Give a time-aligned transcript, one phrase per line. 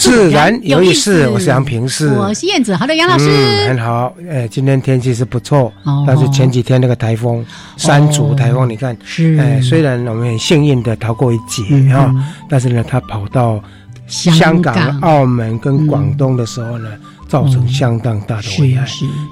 [0.00, 1.28] 自然有意思。
[1.28, 2.74] 我是杨平是，我是燕子。
[2.74, 3.28] 好的，杨老师，
[3.68, 4.12] 很好。
[4.28, 5.70] 哎，今天天气是不错，
[6.06, 7.44] 但是前几天那个台风
[7.76, 11.62] 山竹台风，你看，是哎，虽然我们很幸运的逃过一劫
[11.92, 12.10] 啊，
[12.48, 13.62] 但是呢，它跑到
[14.06, 16.88] 香港、澳门跟广东的时候呢。
[17.30, 18.84] 造成相当大的危害。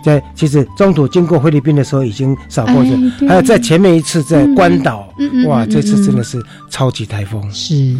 [0.04, 2.94] 在其实中途经过菲律宾的时候已经扫过去，
[3.26, 5.12] 还有在前面一次在关岛，
[5.48, 7.42] 哇，这次真的是超级台风。
[7.50, 7.96] 是。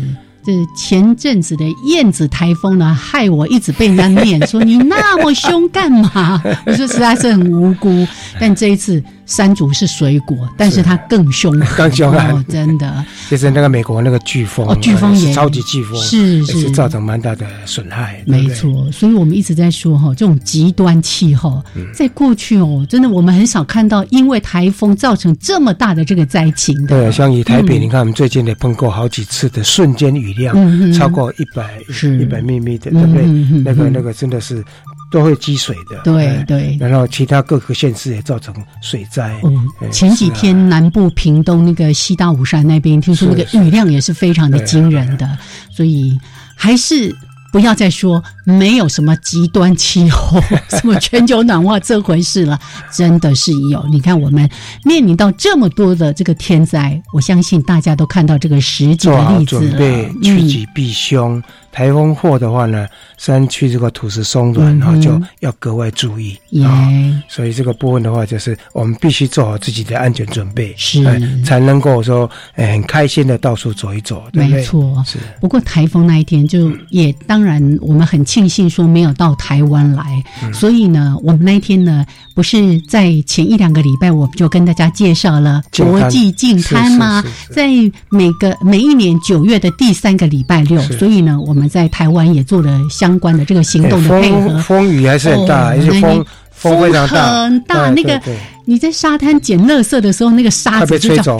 [0.48, 6.42] 这前阵子的燕子台风呢，害我一直被人家念说你那么凶干嘛？
[6.64, 8.08] 我说实在是很无辜。
[8.40, 13.04] 但这一次山竹是水果，但是它更凶， 更凶哦，真的。
[13.30, 18.22] 就是那个美国那个飓风，哦，飓风也超级飓风，是是造成蛮大的损害。
[18.26, 21.62] 没错，所以我们一直在说哈，这种极端气候，
[21.92, 26.88] 在过去哦，真的我们很少看到因为台风造成这么大的这个灾情的。
[26.88, 30.34] 对，像以台北，你看我们最近也碰过好几次的瞬间雨。
[30.38, 31.80] 量超过一百
[32.20, 33.24] 一百米米的，对不对？
[33.64, 34.64] 那个那个真的是
[35.10, 36.00] 都会积水的。
[36.04, 36.76] 对对。
[36.80, 39.40] 然后其他各个县市也造成水灾。
[39.44, 45.38] 嗯，前几天南部屏东那个西大武山那边，听说那个雨量也是非常的惊人的，
[45.70, 46.18] 所以
[46.54, 47.14] 还是。
[47.52, 52.58] 不要再说没有什么极端气候、 什么全球暖化这回事了，
[52.92, 53.84] 真的是有。
[53.90, 54.48] 你看，我们
[54.84, 59.70] 面临到这么多的这个天灾，我相信大家都看到这个实际的例子了。
[59.70, 61.42] 准备趋吉避凶。
[61.70, 62.88] 台风祸的话呢，
[63.18, 66.90] 山区这个土石松软，然后就要格外注意啊。
[67.28, 71.04] 所以这个部分的话，就是我们必须做好自己的安全准备，是
[71.44, 74.24] 才能够说很开心的到处走一走。
[74.32, 75.18] 没错，是。
[75.40, 80.24] 不过台风那一天，就 也当然我们很庆幸说没有到台湾来。
[80.52, 82.04] 所以呢，我们那一天呢，
[82.34, 87.22] 不是在前一两个礼拜，我们就跟大家介绍了国际净滩吗？
[87.52, 87.68] 在
[88.08, 91.68] 每个每一年九月的第三个礼拜六，所以呢，我们。
[91.68, 97.90] 在台湾也做了相关的这个行动的配合，风雨还是很大，而且风风非常大，很大。
[97.90, 98.18] 那个
[98.64, 101.38] 你在沙滩捡垃圾的时候，那个沙子就吹走，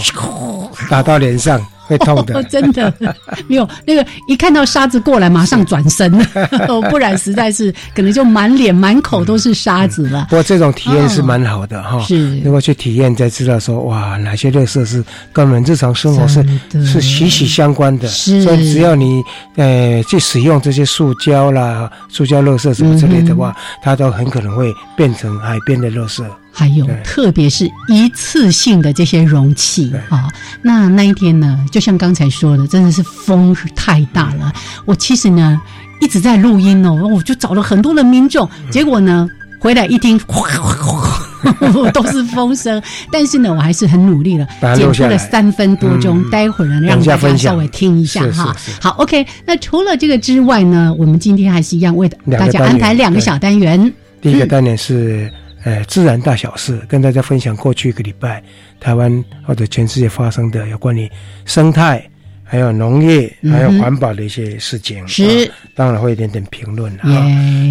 [0.91, 1.59] 打到脸上。
[1.89, 2.93] 会痛的， 真的。
[3.49, 6.11] 没有那个一看到沙子过来，马上转身，
[6.91, 10.27] 不然实在是可能就满脸满口都是沙子了。
[10.29, 12.39] 不过这种体验是蛮好的哈，是。
[12.41, 16.45] 如果去体验才知道说哇，哪些乐色是跟我们日常生活是
[16.85, 18.07] 是息息相关的。
[18.09, 19.23] 所以只要你
[19.57, 26.25] 呃去使用这些塑胶啦、塑胶乐色什么之类的话，它都很可能会变成海边的乐色。
[26.51, 30.29] 还有，特别是一次性的这些容器啊，
[30.61, 34.53] 那那一天呢，就像刚才说的，真的是风太大了。
[34.85, 35.61] 我其实呢
[36.01, 39.29] 一直在录音哦，我就找了很多的民众，结果呢
[39.61, 42.83] 回来一听，哗哗哗，都是风声。
[43.13, 48.57] 但是呢，我还是很努力了，剪出了三分多钟，待会儿呢让大家稍微听一下哈。
[48.81, 49.25] 好，OK。
[49.47, 53.93] 那除了这个之外呢，我们今天还是一样为大家安排两个小单元。
[54.21, 55.31] 第一个单元是。
[55.69, 58.43] 呃，自然大小事，跟大家分享过去一个礼拜
[58.81, 61.11] 台湾或者全世界发生的有关于
[61.45, 62.03] 生态、
[62.43, 65.07] 还有农业、还有环保的一些事情。
[65.07, 67.11] 是，当然会一点点评论哈。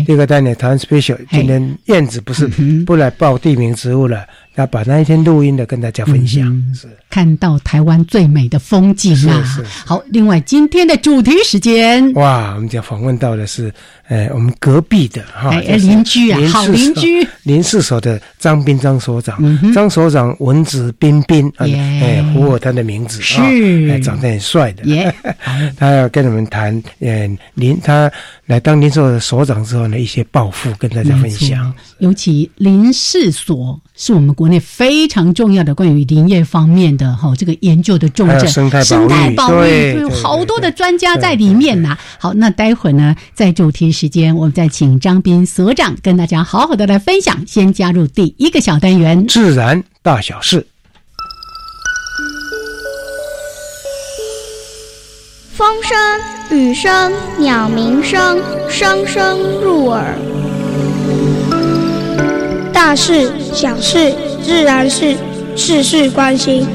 [0.05, 2.47] 第二个单元台湾 special，今天燕子不是
[2.85, 4.27] 不来报地名植物了。
[4.57, 6.43] 要把那一天录音的跟大家分享，
[6.73, 9.43] 是看到台湾最美的风景啊！
[9.85, 13.71] 好，另外今天的主题时间，哇，我们讲访问到的是，
[14.09, 17.27] 呃，我们隔壁的哈邻居啊，好邻居。
[17.43, 19.37] 林氏所的张斌张所长，
[19.73, 25.13] 张所长文质彬彬，哎，符合他的名字是，长得很帅的，
[25.77, 28.11] 他要跟你们谈，嗯，林他
[28.47, 34.47] 来当林所的所长之后呢，一些抱负跟大家分享，尤其林氏所是我们国。
[34.47, 41.97] 内非常重要的关于林业方面的哈这个研究的重镇，生态保育，有好多的专家在里面呐。
[42.17, 47.43] 好，那待会儿呢，在主题时间，我们再请张斌所长跟大家好好的来分享。
[47.47, 50.67] 先加入第一个小单元，自然大小事。
[55.55, 55.97] 风声、
[56.51, 58.39] 雨声、鸟鸣声，
[58.69, 60.15] 声声入耳。
[62.71, 64.13] 大事、小事、
[64.43, 65.17] 自然事，
[65.55, 66.67] 事事关心。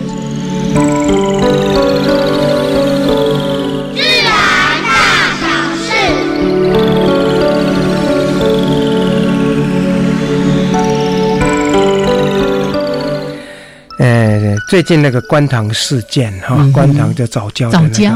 [14.73, 18.09] 最近那个观塘事件哈，观塘就早教的那个，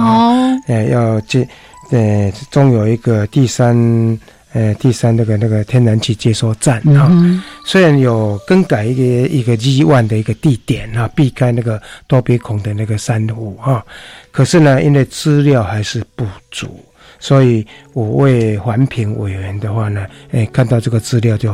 [0.68, 1.46] 呃，要接，
[1.90, 3.76] 呃，中有一个第三。
[4.54, 7.12] 呃，第三那个那个天然气接收站啊，
[7.66, 13.84] 虽然有更改一个一个 G one 的一个地点啊，避开那个多鼻孔的那个珊瑚哈，
[14.30, 16.82] 可是呢，因为资料还是不足，
[17.18, 21.52] 所以五位环评委员的话呢，哎，看到这个资料就。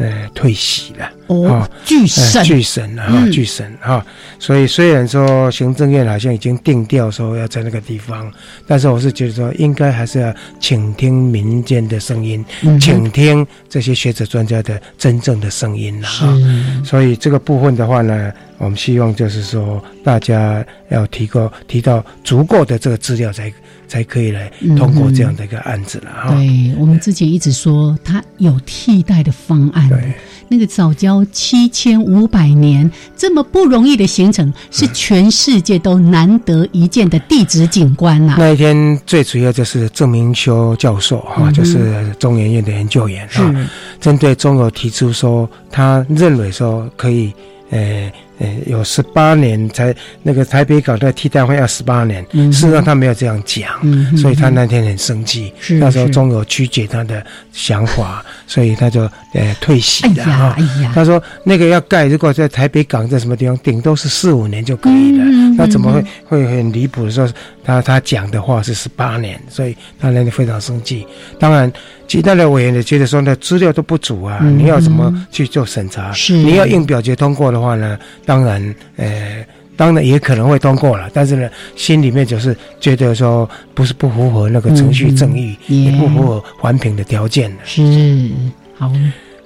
[0.00, 4.04] 呃，退席了哦，巨审，巨审了哈，巨审哈。
[4.38, 8.32] 所以虽然说行政院好像已经定调说要在那个地方，
[8.66, 12.42] 但是我是觉得说应该还是要倾听民间的声音，
[12.80, 16.34] 倾听这些学者专家的真正的声音了哈。
[16.82, 23.52] 所以这个部分的话呢，我们希望就是说大家要提高提到足够的这个资料才。
[23.90, 24.48] 才可以来
[24.78, 26.30] 通过这样的一个案子了哈。
[26.30, 29.88] 对我们之前一直说，它有替代的方案。
[29.88, 30.14] 对，
[30.46, 38.36] 那个早教七千五百年这么不容易的形成，是全世界都难得一见的地质景观呐。
[38.38, 43.68] 那一天最主要就是郑明修教授哈，就是中研院的研究员啊，
[44.00, 47.34] 针对中油提出说，他认为说可以，
[47.70, 48.08] 呃。
[48.40, 53.68] 呃，有十八年才那个台北港的替代会要十八年，事实上他没有这样讲，
[54.16, 55.52] 所以他那天很生气。
[55.78, 57.22] 那时候中油曲解他的
[57.52, 59.02] 想法，所以他就
[59.34, 60.56] 呃退席了哈。
[60.94, 65.24] 他说那个要盖，如果在台北港在什么地方，顶多是四五年就可以了。
[65.58, 67.30] 那怎么会会很离谱的说
[67.62, 71.06] 他他讲的话是十八年，所以他那天非常生气。
[71.38, 71.70] 当然。
[72.10, 76.10] 其他的委员也觉得说呢，资料都不足啊，你要怎么去做审查？
[76.10, 77.96] 是你要硬表决通过的话呢，
[78.30, 79.44] 当然，呃，
[79.76, 88.30] 当然也可能会通过了，但是呢，心里面就是觉得说，不是不符合那个程序正义，也不符合环评的条件是
[88.78, 88.88] 好。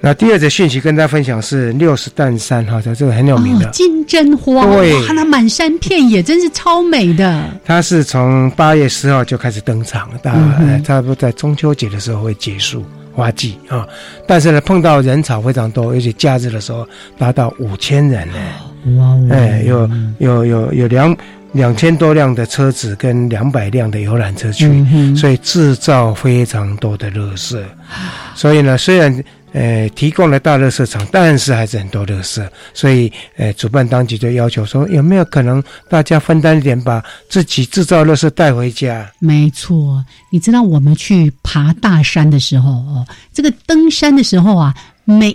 [0.03, 7.43] 那第二则讯息跟大家分享是六十担山哈，在这个很有名的金针花，对，那满山遍野真是超美的。
[7.65, 10.35] 它是从八月十号就开始登场，大
[10.85, 12.85] 差不多在中秋节的时候会结束
[13.15, 13.89] 花季啊。
[14.29, 16.87] 但是呢，碰到人潮非常多，而且假日的时候
[17.17, 18.35] 达到五千人呢。
[18.97, 19.89] 哇，哎，有
[20.19, 21.17] 有有有两
[21.53, 24.85] 两千多辆的车子跟两百辆的游览车去，
[25.17, 27.65] 所以制造非常多的热色。
[28.35, 29.25] 所以呢，虽然。
[29.57, 37.01] 呃，提供了大乐色场，但是还是很多乐色，所以呃，主办当局就要求说，有没有可能大家分担一点，把
[37.31, 39.09] 自己制造乐色带回家？
[39.21, 45.33] 没错，你知道我们去爬大山的时候哦，这个登山的时候啊，每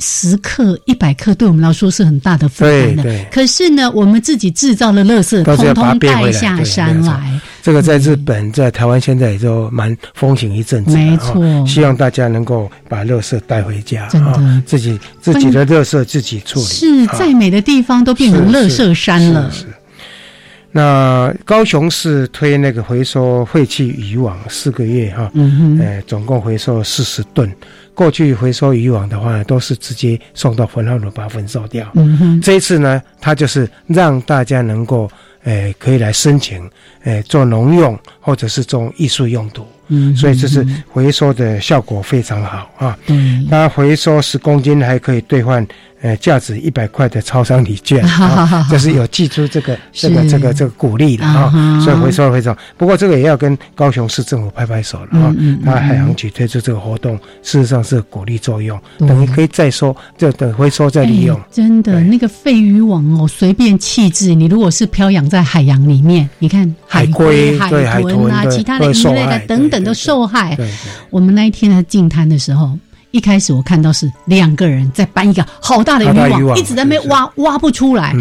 [0.00, 3.24] 十克、一百克对我们来说是很大的负担的。
[3.30, 7.40] 可是呢，我们自己制造的乐色，通通带下山来。
[7.62, 10.96] 这个在日本、在台湾现在也都蛮风行一阵子。
[10.96, 16.64] 没错，希望大家能够把乐色带回家，啊，自己自己的乐色自己处理。
[16.64, 19.50] 是再美的地方都变成乐色山了。
[19.52, 19.66] 是。
[20.72, 27.52] 那高雄市推那个回收废弃渔网四个月哈，嗯哼，呃，总共回收四十吨。
[28.00, 31.86] 过去回收渔网的话，都是直接送到焚化炉把焚烧掉。
[31.96, 35.06] 嗯哼，这一次呢，它就是让大家能够，
[35.44, 36.66] 诶，可以来申请，
[37.04, 39.66] 诶，做农用或者是做艺术用途。
[39.90, 42.96] 嗯，所以这是回收的效果非常好啊。
[43.08, 45.66] 嗯，它回收十公斤还可以兑换。
[46.02, 48.02] 呃，价值一百块的超商礼券，
[48.70, 52.56] 就是有寄出这个 这个这个这个鼓励的啊，所以回收回收。
[52.78, 61.38] 不过这个也要跟高雄市政府拍拍手了啊，那海洋局推出这个活动，事实上是鼓励作用，等于可以再收，就等回收再利用。
[61.50, 70.56] 真的，那个废渔网哦，随便弃置，你如果是漂洋在海洋里面，你看海龟、海豚啊，其他的鱼类的等等都受害。
[71.10, 72.78] 我们那一天在进滩的时候。
[73.12, 78.14] 一开始我看到是两个人在搬一个好大的渔网，一直在那边挖，挖不出来。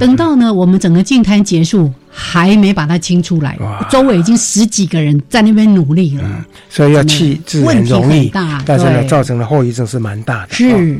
[0.00, 3.56] 等到呢，我们整个进滩结束，还没把它清出来，
[3.88, 6.44] 周围已经十几个人在那边努力了。
[6.68, 8.32] 所以要弃置很容易，
[8.66, 10.54] 但是呢，造成的后遗症是蛮大的。
[10.54, 10.98] 是。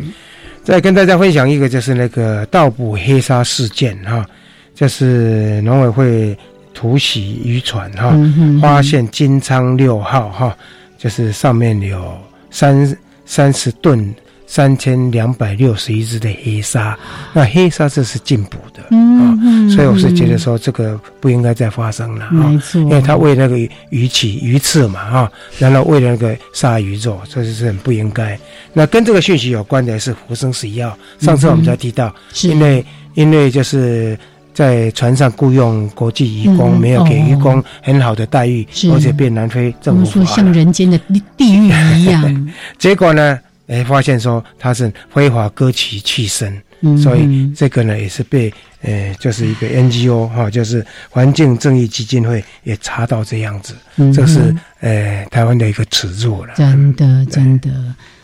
[0.63, 4.25] 再跟大家分享一个，就是那个盗捕黑沙事件哈，
[4.73, 6.39] 就是农委会
[6.75, 8.15] 突袭渔船哈，
[8.61, 10.57] 发现金昌六号哈，
[10.99, 12.17] 就是上面有
[12.51, 14.15] 三三十吨。
[14.45, 16.95] 三千两百六十一只的黑鲨，
[17.33, 19.33] 那黑鲨这是进补的啊，
[19.75, 23.57] 所以我是觉得说这个不应该再发生了啊，因为他喂那个
[23.89, 28.39] 鱼鳍鱼刺嘛哈，然后喂那个鲨鱼肉，这就是很不应该。
[28.75, 34.19] 那跟这个讯息有关的是福生十一号，上次我们才提到，因为因为就是
[34.55, 40.99] 在船上雇佣国际义工，没有给义工很好的待遇，而且被南非政府说像人间的
[41.37, 41.69] 地狱
[41.99, 43.39] 一样， 结果呢？
[43.69, 46.61] 哎，发现说他是非法割取气身，
[47.01, 53.75] 所以这个呢也是被呃，就是一个 NGO 哈，就是环境正义基金会也查到这样子，
[54.13, 56.53] 这是呃台湾的一个耻辱了。
[56.55, 57.71] 真的，真的，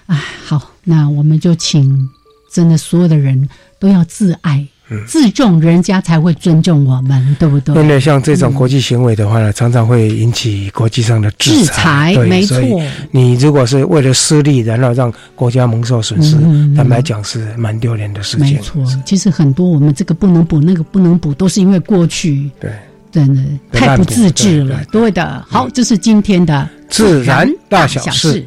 [0.06, 2.10] 哎，好，那我们就请
[2.52, 4.66] 真的所有的人都要自爱。
[5.06, 7.74] 自重，人家才会尊重我们，对不对？
[7.82, 12.16] 因为像这种国际行为的话呢，常常会引起国际上的制裁。
[12.26, 12.58] 没错，
[13.10, 16.36] 你如果是为了私利，然后让国家蒙受损失，
[16.74, 18.46] 坦白讲是蛮丢脸的事情。
[18.46, 22.70] 没错，其实很多我们这个不能补，那个不能补，都是因为过去对
[23.10, 23.42] 真的
[23.72, 24.82] 太不自制了。
[24.90, 28.46] 对的，好，这是今天的自然大小事。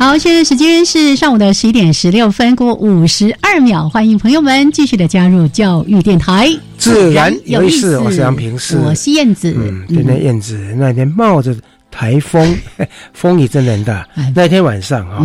[0.00, 6.48] 好，现在时间是上午的十一点十六分过五十二秒，欢迎朋友们继续的加入教育电台。
[6.78, 9.54] 自然有意思，我是杨平，是我是燕子。
[9.54, 11.54] 嗯，今天燕子那天冒着
[11.90, 12.56] 台风，
[13.12, 14.08] 风雨真的很大。
[14.34, 15.22] 那天晚上啊，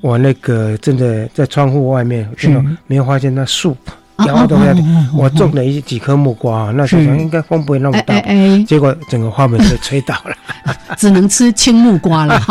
[0.00, 2.30] 我那个真的在窗户外面，
[2.86, 3.76] 没有发现那树
[4.24, 4.80] 摇动下来。
[5.16, 8.22] 我种了一几颗木瓜，那时候应该风不会那么大，
[8.68, 10.36] 结果整个花盆被吹倒了，
[10.96, 12.40] 只能吃青木瓜了。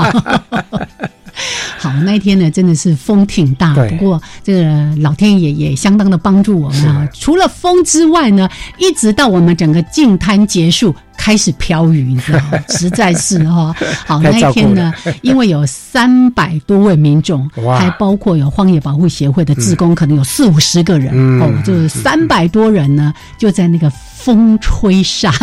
[1.77, 7.07] 好，那一天呢，真的是风挺大，不过这个老天爷也相当的帮助我们啊。
[7.13, 12.59] 除了风之外呢，一直到我们整个净滩结束，开始飘雨，你知道吗？
[12.69, 13.75] 实在是哈。
[14.05, 25.33] 好，那一天呢， 因为有三百多位民众，还包括有荒野保护协会的职工，可能有四五十个人哦，就是三百多人呢，就在那个风吹沙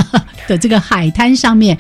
[0.46, 1.76] 的这个海滩上面，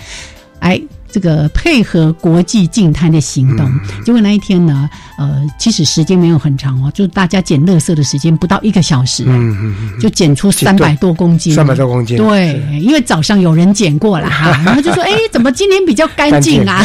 [0.60, 0.80] 哎。
[1.10, 3.70] 这个配合国际净滩的行动，
[4.04, 16.84] 结果那一天呢，呃，其实时间没有很长哦，就是大家捡垃圾的时间不到一个小时，嗯嗯嗯，就捡出三百多公斤，三百多公斤，对，因为早上有人捡过了哈， 然后就说，哎，怎么今天比较干净啊？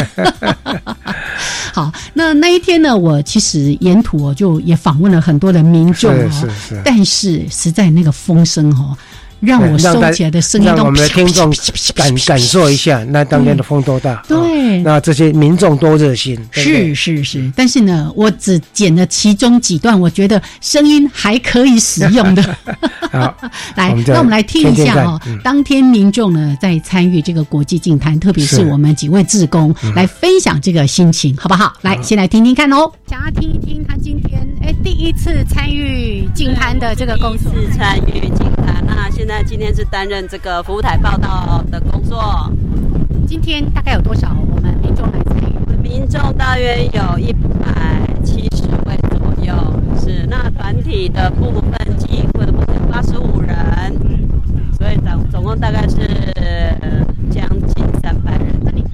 [1.74, 8.96] 好，那那一天呢，我其实沿途我就也访问了很多的民众是是，但是实在那个风声哈。
[9.44, 11.52] 让我收起来的声音让我们的听众
[11.94, 14.22] 感感受一下，那当天的风多大？
[14.26, 16.38] 对，那这些民众多热心。
[16.50, 22.42] 是是是，但是呢，我只剪了其中几段，我觉得声音还可以使用的。
[23.12, 23.34] 好，
[23.76, 25.20] 来，那我们来听一下哦。
[25.42, 31.72] 当天民众呢在参与这个国际竞坛，特别是我们几位志工来分享这个心情，好不好？
[31.82, 32.90] 来，先来听听看哦。
[33.06, 37.44] 想要听一听他今天哎第一次参与竞谈的这个公司
[37.76, 39.33] 参与竞谈，那现在。
[39.36, 42.48] 那今天是担任这个服务台报道的工作。
[43.26, 45.76] 今天大概有多少我们民众来参与？
[45.82, 49.52] 民众大约有一百七十位左右。
[49.98, 53.58] 是，那团体的部分机会的部分八十五人，
[54.78, 56.06] 所以总总共大概是
[57.28, 58.46] 将近三百人。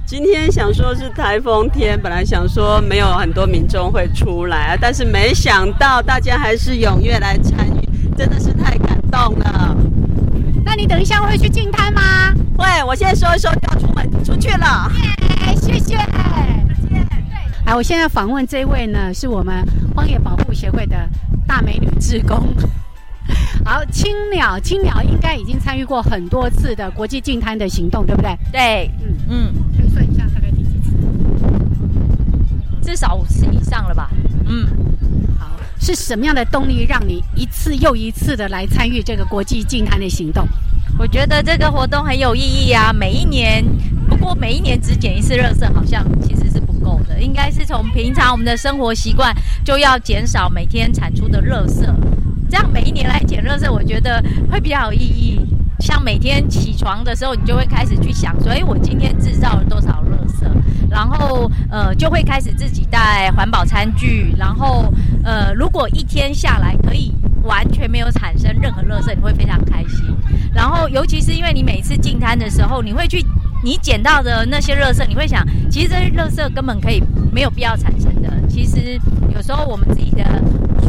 [0.07, 9.77] 今天想说是台风天，本来想说没有很多民众会出来，但是没想到大家还是踊跃来参与，真的是太感动了。
[10.81, 12.33] 那你等一下会去进滩吗？
[12.57, 14.91] 会，我现在收一收就要出门出去了。
[15.45, 15.95] 耶，谢谢。
[15.95, 16.05] 再
[16.89, 17.07] 见。
[17.63, 19.63] 对，我现在访问这位呢，是我们
[19.95, 21.07] 荒野保护协会的
[21.45, 22.51] 大美女志工。
[23.63, 28.35] 好，青鸟，青鸟应该已经参与过很多次的国际进滩的行动，对不对？
[28.51, 29.53] 对，嗯嗯。
[29.77, 30.89] 可以算一下大概第几次？
[32.81, 34.09] 至少五次以上了吧？
[34.47, 34.65] 嗯。
[35.37, 35.45] 好
[35.79, 40.47] 是什么样的动力让你一次又一次的来参与这个国际净滩的行动？
[41.01, 42.93] 我觉得这个活动很有意义啊！
[42.93, 43.65] 每一年
[44.07, 51.83] 不过每一年只捡一次垃圾，好像其实是不够的，应该是从平常我们的生活习惯就要减少每天产出的垃圾，
[52.47, 55.39] 这样每一年来捡垃圾，我觉得会比较有意义。
[55.79, 60.45] 像每天起床的时候，你就会开始去想说，哎，我今天制造了多少垃圾？
[60.87, 64.35] 然后呃，就会开始自己带环保餐具。
[64.37, 64.93] 然后
[65.23, 70.15] 呃，如果一天下来可以完全没有产生任何垃圾，你会非常开心。
[70.53, 73.23] 然后尤其是因为你每次进摊的时候，你会去
[73.63, 78.29] 你捡到的那些垃圾，你会想，其实这些垃圾根本可以没有必要产生的。
[78.49, 78.99] 其实
[79.33, 80.23] 有时候我们自己的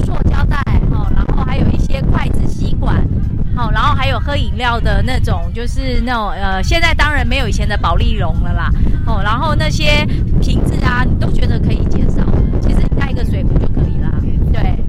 [0.04, 0.56] 塑胶袋
[0.90, 3.06] 哈，然后还有一些筷子、吸管。
[3.54, 8.70] 好，然后还有喝饮料的那种，就是那种呃，现在当然没有以前的保利龙了啦。
[9.06, 10.06] 哦，然后那些
[10.40, 12.24] 瓶子啊，你都觉得可以减少，
[12.62, 14.10] 其实你带一个水壶就可以啦。
[14.50, 14.81] 对，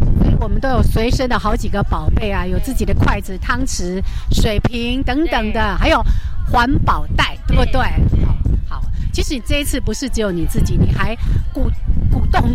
[0.44, 6.04] 我们都有随身的好几个宝贝啊，有自己的筷子、汤匙、水瓶等等的，还有
[6.52, 7.80] 环保袋，对不对？
[8.26, 8.36] 好，
[8.68, 8.84] 好，
[9.14, 11.16] 其实这一次不是只有你自己，你还
[11.54, 11.72] 鼓
[12.14, 12.54] 鼓动。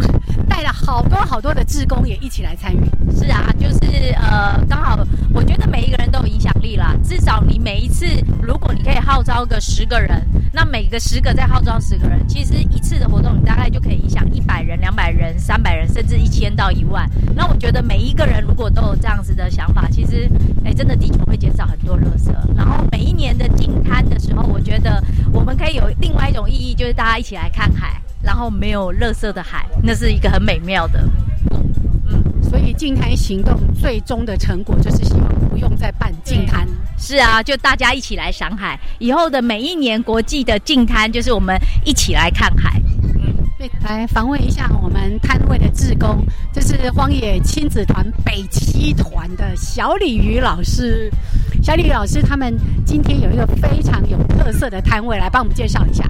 [0.49, 2.81] 带了好多好多的志工也一起来参与，
[3.15, 4.99] 是啊，就是呃，刚好
[5.33, 6.97] 我觉得每一个人都有影响力啦。
[7.05, 8.07] 至少你每一次，
[8.43, 17.09] 如果你可以号召个十个人，那每个十个再号召十个人，其实一次的活动你大概就可以影响一百人、两百人、三百人，甚至一千到一万。
[17.37, 20.29] 那我觉得每一个人如果都有这样子的想法，其实
[20.65, 22.33] 哎，真的地球会减少很多垃圾。
[22.57, 28.01] 然后每一年的进滩的时候，我觉得我们可以有另外一种意义，就是大家一起来看海。
[28.23, 31.03] 然后没有垃圾的海，那是一个很美妙的。
[31.51, 36.67] 嗯，所以净滩行动最终的成果就是希望不用再办净滩。
[36.99, 38.79] 是啊，就大家一起来赏海。
[38.99, 42.81] 以后的每一年国际的净滩，就是我们一起来看海。
[43.15, 51.09] 嗯，对，来访问一下我们摊位的志工，这是荒野亲子团北七团的小鲤鱼老师。
[51.69, 52.57] 小李老师他们
[52.87, 56.03] 今天有一个非常有特色的摊位，来帮我们介绍一下。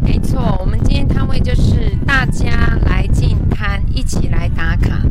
[0.00, 5.02] 没错，我们今天摊位就是大家来进摊，一起来打卡。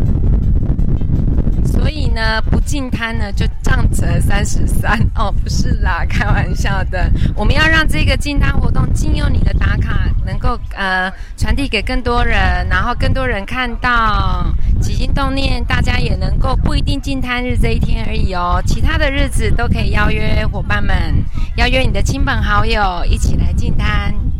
[1.91, 7.11] 所以呢，不进摊呢就账折三十三 哦，不是啦，开玩笑的。
[7.35, 14.45] 我们要让这个进摊活动，经由你的打卡，能够呃传递给更多人，然后更多人看到，
[14.81, 20.95] 起心动念，大家也能够不一定进摊日这一天而已哦，其他的日子都可以邀约伙伴们，
[21.57, 24.30] 邀约你的亲朋好友一起来进摊。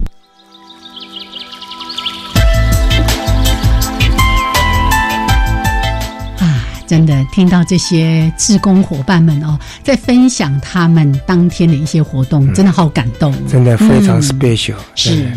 [6.91, 14.75] 真的听到这些志工伙伴们哦，在分享他们当天的一些活动，真的好感动，真的非常 special。
[14.93, 15.31] 是，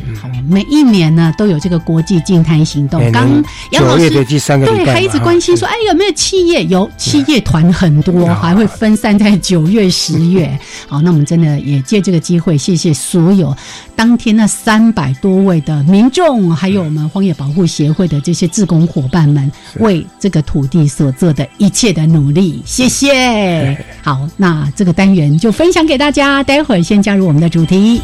[0.49, 3.01] 每一年呢都有这个国际净滩行动。
[3.13, 3.31] 刚
[3.71, 6.65] 杨老师对还一直关心说，哎，有没有企业？
[6.65, 10.59] 有企业团很多，还会分散在九月、十月。
[10.89, 13.57] 好，那我们真的也借这个机会，谢谢所有
[13.95, 21.44] 当天那三百多位的民众，还有我们荒野保护协会的这些志工伙伴们，为这个土地所做的。
[21.59, 23.77] 一切的努力，谢谢。
[24.03, 26.43] 好，那这个单元就分享给大家。
[26.43, 28.01] 待会儿先加入我们的主题。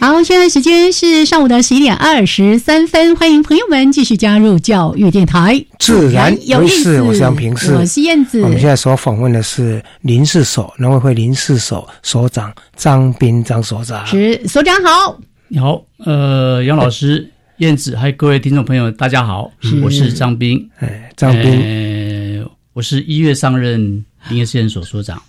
[0.00, 5.60] 好，现在时间是上午的十一点二十三分，欢迎朋友们继续加入教育电台。
[5.80, 8.40] 自然有意思，我是杨平，是我是燕子。
[8.42, 14.06] 我们现在所访问的是林氏所农委会林氏所所长张斌张所长。
[14.06, 19.50] 是所长好，你好，呃，杨老师、燕子，还有各位听众朋友，大家好，
[19.82, 20.70] 我是张斌。
[20.78, 24.04] 哎，张斌，我是一月上任。
[24.28, 25.22] 林业试验所所长，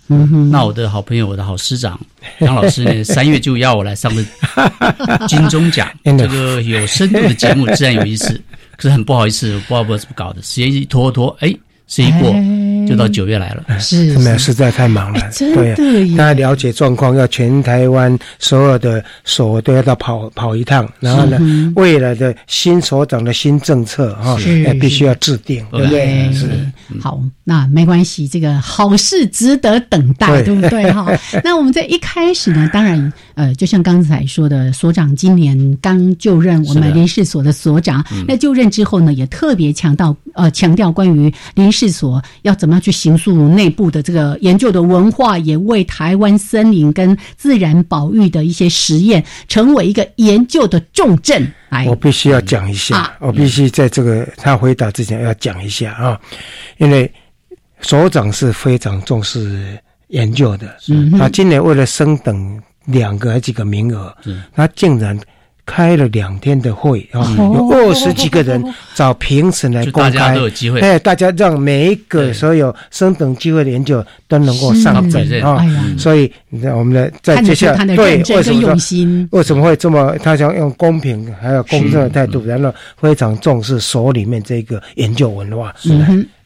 [0.50, 1.98] 那我的好朋友，我的好师长
[2.40, 4.24] 杨老师呢，三月就要我来上个
[5.28, 8.40] 金钟奖，这个有深度的节目，自然有意思。
[8.76, 11.54] 可是很不好意思，不知道不知道怎么搞的，时间一拖拖，哎。
[11.90, 12.32] 这一过
[12.88, 21.38] 就到九月来了，是，没有实在太忙了，对，大家了解状况，要全台湾所有的所都要到跑跑一趟，然后呢，
[21.74, 26.32] 未来的新所长的新政策哈，也必须要制定，对不对？
[26.32, 26.48] 是，
[27.00, 30.54] 好，那没关系，这个好事值得等待，对。
[30.54, 30.90] 不对？
[30.92, 31.10] 哈，
[31.42, 41.90] 那我们在一开始呢，当然，呃，就像刚才说的，所长今年刚就任我们林事所的所长，那就任之后呢，也特别强调，呃，强调关于林试。
[42.00, 51.52] 所要怎么样去形塑内部的这个研究的文化，也为台湾森林跟自然保育的一些实验，成为一个研究的重镇。
[51.86, 56.18] 我必须要讲一下，我必须在这个他回答之前要讲一下啊，
[56.78, 57.12] 因为
[57.80, 60.76] 所长是非常重视研究的，
[61.18, 64.16] 他今年为了升等两个还几个名额，
[64.54, 65.18] 他竟然。
[65.70, 68.60] 开了两天的会啊，有二十几个人
[68.96, 70.80] 找评审来公开，大家都有机会。
[70.80, 75.64] 哎，大家让每一个所有升等机会的研究都能够上阵啊。
[75.96, 78.76] 所以，你看我们的在接下来对为什么
[79.30, 80.18] 为什么会这么？
[80.18, 85.72] 他想用公平还有公正的态度，然后非常重视所里面这个研究文化。
[85.78, 85.96] 是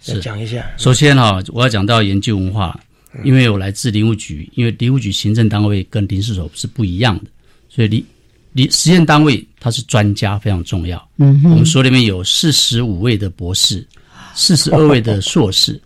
[0.02, 0.62] 是，讲一下。
[0.76, 2.78] 首先哈，我要讲到研究文化，
[3.22, 7.24] 因为我来自林务局，因为林务局行政单位跟林试所是不一样的，
[7.70, 8.04] 所以林。
[8.56, 11.08] 你实验单位它是专家非常重要。
[11.16, 13.84] 嗯，我们所里面有四十五位的博士，
[14.32, 15.80] 四十二位的硕士。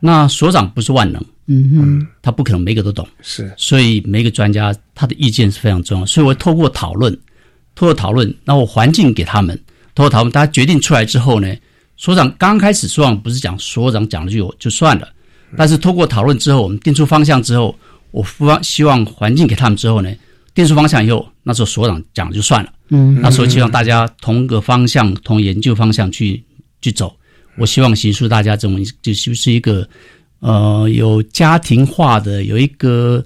[0.00, 3.06] 那所长不是万能，嗯哼，他不可能每个都懂。
[3.22, 6.06] 是，所以每个专家他的意见是非常重要。
[6.06, 7.16] 所以我透过讨论，
[7.76, 9.56] 透过讨论，那我环境给他们，
[9.94, 11.54] 透过讨论，大家决定出来之后呢，
[11.96, 15.08] 所长刚开始所长不是讲所长讲了就就算了，
[15.56, 17.76] 但是透过讨论之后，我们定出方向之后，
[18.10, 20.12] 我方希望环境给他们之后呢。
[20.58, 22.72] 定出方向以后，那时候所长讲就算了。
[22.88, 26.42] 嗯，那时候希望大家同个方向、同研究方向去
[26.82, 27.14] 去走。
[27.56, 29.88] 我希望形塑大家这种就是一个
[30.40, 33.24] 呃有家庭化的、有一个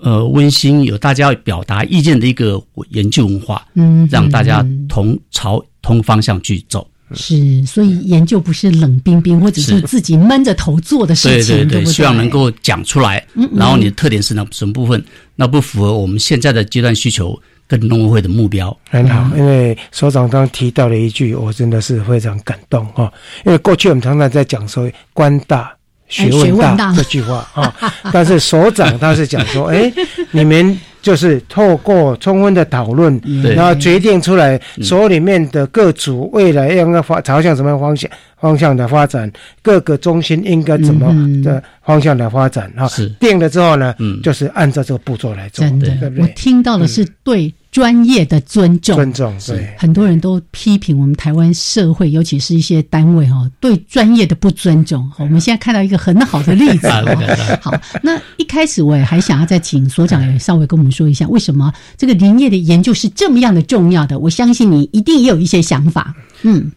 [0.00, 3.66] 呃温馨、有大家表达意见的一个研究文化。
[3.74, 6.88] 嗯，让大家同朝同方向去走。
[7.14, 13.24] 是，所以研究不是冷冰冰或者是自己闷着头做的事情，对对对，希望能够讲出来。
[13.54, 15.02] 然后你的特点是哪什么部分？
[15.34, 18.76] 那不符合我们现在的阶段需求跟农委会的目标。
[18.90, 23.12] 很好，因为所长刚提到了一句，我真的是非常感动哈。
[23.44, 25.72] 因为过去我们常常在讲说官大
[26.08, 27.74] 学问大这句话啊，
[28.12, 29.92] 但是所长他是讲说， 哎，
[30.30, 30.78] 你们。
[31.00, 33.20] 就是透过充分的讨论，
[33.54, 39.30] 然后决定出来所里面的各组未来应该发朝向什么方向方向的发展，
[39.62, 42.88] 各个中心应该怎么的方向的发展啊？
[43.20, 45.64] 定了之后呢，就是按照这个步骤来做。
[45.64, 47.52] 真的，我听到的是对。
[47.70, 55.08] 专业的尊重，尊重对很多人都批评我们台湾社会，尤其是一些单位哈，对专业的不尊重。
[55.18, 56.88] 我们现在看到一个很好的例子。
[57.60, 57.72] 好，
[58.02, 64.18] 那一开始我也还想要再请所长也稍微跟我们说一下，为什么这个林业的研究是这么样的重要的？
[64.18, 66.14] 我相信你一定也有一些想法。
[66.42, 66.72] 嗯，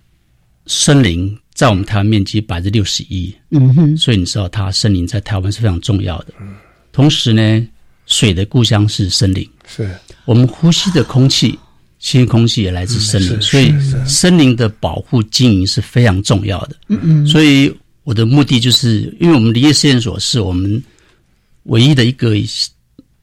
[0.67, 6.34] 森林在我们台湾面积百分之六十一，嗯哼，所以你知道它森林在台湾是非常重要的。
[6.91, 7.63] 同时呢，
[8.08, 9.88] 水的故乡是森林，是。
[10.26, 11.50] 我们呼吸的空气，
[12.00, 13.71] 新鲜空气也来自森林，所以
[14.08, 16.76] 森林的保护经营是非常重要的。
[16.88, 17.71] 嗯嗯，所以
[18.06, 20.84] 我的目的就是，因为我们林业试验所是我们
[21.65, 22.34] 唯一的一个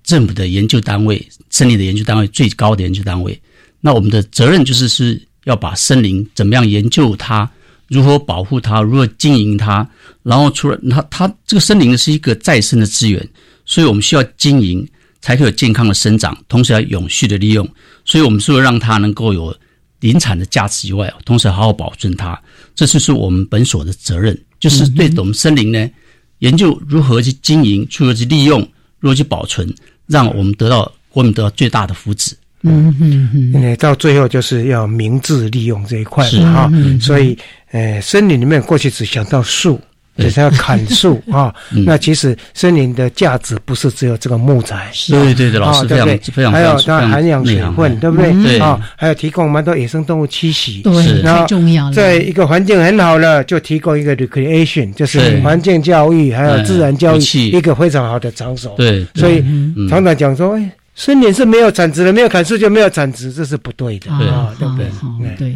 [0.04, 1.20] 政府的研究单位，
[1.50, 3.36] 森林的研究单位最高的研究单位。
[3.80, 7.50] 那我们的责任就是是要把森林怎么样研究它，
[7.88, 9.88] 如何保护它，如何经营它，
[10.22, 13.28] 然后除了它，它这个森林是一个再生的资源，
[13.64, 14.88] 所以我们需要经营。
[15.20, 17.68] 才可以有健康的生长，同时要永续的利用。
[18.04, 19.54] 所以，我们除了让它能够有
[19.98, 22.40] 林产的价值以外，同时好好保存它，
[22.72, 25.90] 这就是我们本所的责任，就是对我们森林呢，
[26.38, 28.60] 研究如何去经营，如何去利用，
[29.00, 29.68] 如何去保存，
[30.06, 32.32] 让我们得到我们得到最大的福祉。
[32.62, 36.70] 嗯嗯嗯，到最后就是要明智利用这一块哈。
[37.00, 37.36] 所以，
[37.70, 39.80] 呃，森林里面过去只想到树。
[40.20, 41.54] 只是要砍树 啊！
[41.86, 48.32] 那其实森林的价值不是只有这个木材，对对对，老师非常非常还有它含养水分，对不对？
[48.42, 48.58] 对。
[48.58, 51.92] 啊，还有提供蛮多野生动物栖息，对，太重要了。
[51.92, 57.20] 在一个环境很好了，就提供一个 recreation，就是环境教育，还有自然教育
[57.52, 58.74] 一个非常好的场所。
[58.76, 59.40] 对，所以
[59.88, 60.68] 常常讲说，哎，
[60.98, 64.90] 森林是没有产值的，没有砍树就没有产值，这是不对的啊，对不对？
[65.38, 65.54] 对。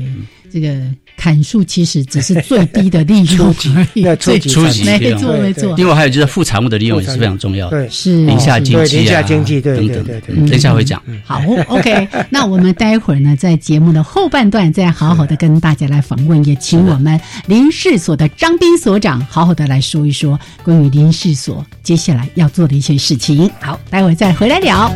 [0.52, 0.76] 这个
[1.16, 5.74] 砍树其实只是最低的利用而已，最初级没错没错。
[5.76, 9.44] 另外还有就是副产物的利用也是非常重要的，是林下经济啊等
[9.88, 11.02] 等，等一下会讲。
[11.24, 23.50] 好，OK， 那我们待会儿呢，在节目的后半段再好好的跟大家来访问，也请我们林氏所的张斌所长好好的来说一说关于林氏所接下来要做的一些事情。
[23.60, 24.92] 好，待会儿再回来聊。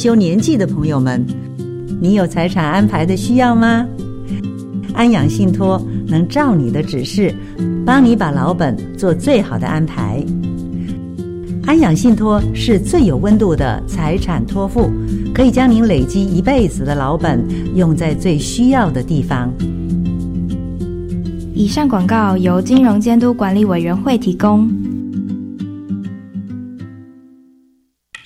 [0.00, 1.22] 休年纪的朋友们，
[2.00, 3.86] 你有财产安排的需要吗？
[4.94, 7.34] 安养信托能照你的指示，
[7.84, 10.24] 帮你把老本做最好的安排。
[11.66, 14.90] 安养信托是最有温度的财产托付，
[15.34, 19.52] 可以将您累积一辈子的老本用在最需要的地方。
[21.54, 24.79] 以上广告由金融监督管理委员会提供。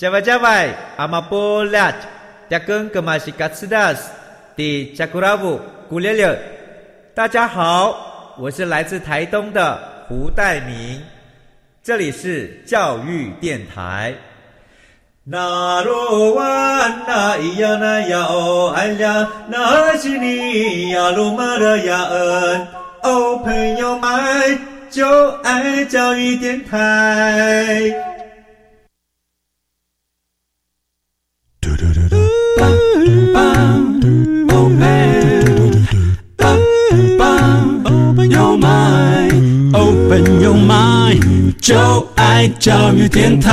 [0.00, 1.92] 加外加外，阿玛波拉，
[2.48, 4.10] 扎根格玛西卡斯达斯，
[4.56, 5.60] 的加古拉布
[5.90, 6.40] 古列列。
[7.14, 11.02] 大家好，我是来自台东的胡代明，
[11.82, 14.14] 这里是教育电台。
[15.22, 16.42] 那罗哇
[17.06, 22.66] 那咿呀那呀哦哎呀，那是你呀鲁玛的呀恩
[23.02, 24.58] 哦，朋友们
[24.88, 27.92] 就爱教育电台。
[39.72, 41.76] Open your mind，就
[42.16, 43.50] 爱教育电台。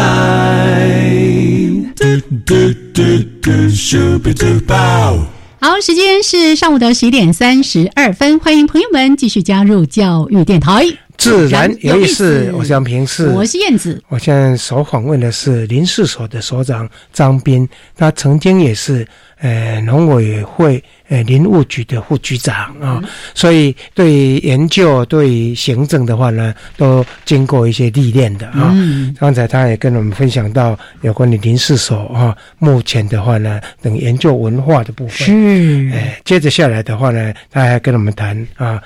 [5.59, 10.85] 好，时间是上午的十一点三十二分，欢迎朋友们继续加入教育电台。
[11.17, 14.01] 自然有意思，我是杨平是，我是燕子。
[14.07, 19.05] 我现在所访问的是林氏所的所长张斌，他曾经也是
[19.39, 20.83] 呃农委会。
[21.09, 23.01] 呃，林务局的副局长啊，
[23.33, 29.15] 所以对研究、对行政的话呢，都经过一些历练的啊嗯。
[29.17, 35.95] 刚才他也跟我们分享到有关的林试所啊，目前的话呢，等研究文化的部分是。
[35.95, 38.81] 哎，接着下来的话呢，他还跟我们谈啊，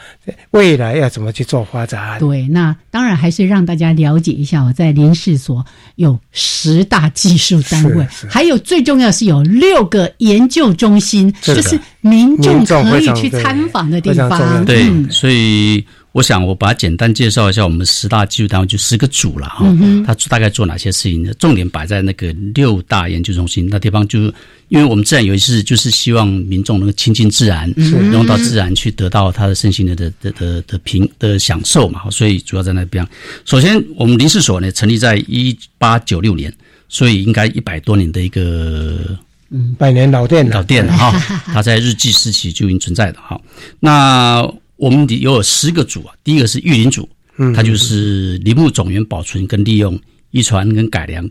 [0.52, 2.20] 未来要怎么去做发展。
[2.20, 11.80] 对，那当然还是让大家了解一下我，在林试所有十大技术单位，还有最重要是有六个研究中心，就是。
[12.12, 19.66] 民众可以去参访的地方，对，所以我想我把它简单介绍一下我们十大技术单位，就十个组了哈。
[20.06, 21.34] 它大概做哪些事情呢？
[21.40, 24.20] 重点摆在那个六大研究中心那地方，就
[24.68, 27.74] 因为我们自然有一次就是希望民众能够亲近自然，
[28.12, 32.10] 用到自然去得到他的身心的的的的的平的享受嘛。
[32.10, 33.08] 所以主要在那边。
[33.46, 36.54] 首先，我们林试所呢成立在一八九六年，
[36.90, 39.18] 所以应该一百多年的一个。
[39.54, 41.12] 嗯，百年老店老店哈，
[41.54, 43.40] 它在日记时期就已经存在的哈。
[43.80, 44.42] 那
[44.78, 50.00] 我们有十个组啊，第一个是育林组，嗯，它就是林木种源保存跟利用、
[50.32, 51.30] 遗传跟改良、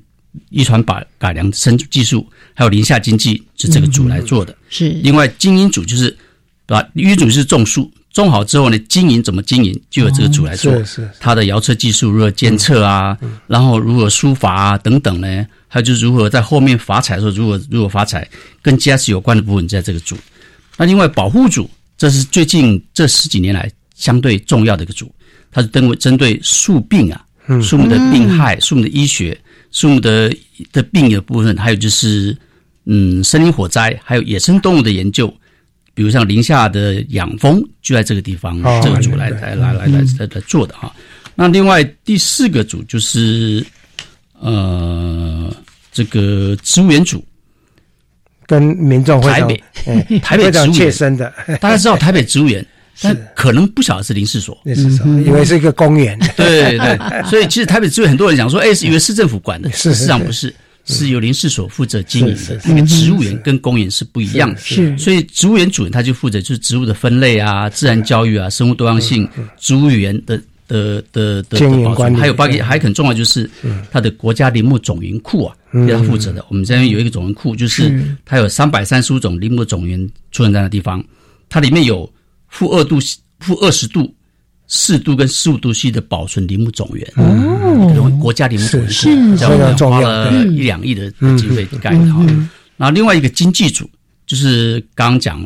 [0.50, 4.54] 遗传把改良生技术，还有林下经济是这个组来做的。
[4.68, 6.10] 是，另外经营组就是，
[6.66, 6.86] 对吧？
[6.92, 10.72] 育组是种树，种好之后呢，经营怎么经营，就由这个组来做。
[10.78, 15.46] 是是，它的摇测技术如何监测啊，然后如何疏伐啊等等呢？
[15.68, 18.28] 还有就是如何在后面发财的时候，如何如何发财
[18.60, 20.16] 跟家事有关的部分在这个组。
[20.76, 25.14] 那另外保护组，这是最近这十几年来相对重要的一个组，
[25.52, 27.24] 它是针对针对树病啊，
[27.62, 29.38] 树木的病害、树木的医学、
[29.70, 30.34] 树木的
[30.72, 32.36] 的病的部分，还有就是
[32.86, 35.32] 嗯森林火灾，还有野生动物的研究，
[35.94, 40.94] 比如像宁夏的养蜂就在这个地方这个组来来来来来来来做的哈。
[41.34, 43.64] 那另外第四个组就是。
[44.42, 45.54] 呃，
[45.92, 47.22] 这个植物园组
[48.46, 49.62] 跟民众会台北
[50.20, 52.64] 台北植物切身的，大家知道台北植物园，
[53.02, 56.18] 但可能不晓得是林试所，林试所以为是一个公园。
[56.38, 60.54] 对对，所以其实台北植物园很多人讲说，哎，是以为市政府管的，事实上不是，是
[61.08, 62.60] 由林氏所负责经营的。
[62.66, 70.40] 因为植物园跟公园是不一样的，是，所以植物园主人他就负责就是植物的分类啊、自然教育啊、生物多样性、植物园的。
[70.70, 73.50] 的的的保存，还有包括还很重要就是
[73.90, 76.46] 它的国家林木种云库啊，由他负责的。
[76.48, 79.98] 我们这边有一个种源库，就是它有三百三十五种林木种源
[80.30, 81.04] 出现在的地方，
[81.48, 82.08] 它里面有
[82.46, 83.00] 负二度、
[83.40, 84.14] 负二十度。
[84.70, 87.12] 四度跟十五度系的保存林木种源。
[87.16, 92.24] 哦，国家林木种源是非常重要，花了一两亿的经费盖好。
[92.76, 93.90] 然后另外一个经济组
[94.26, 95.44] 就是刚刚讲，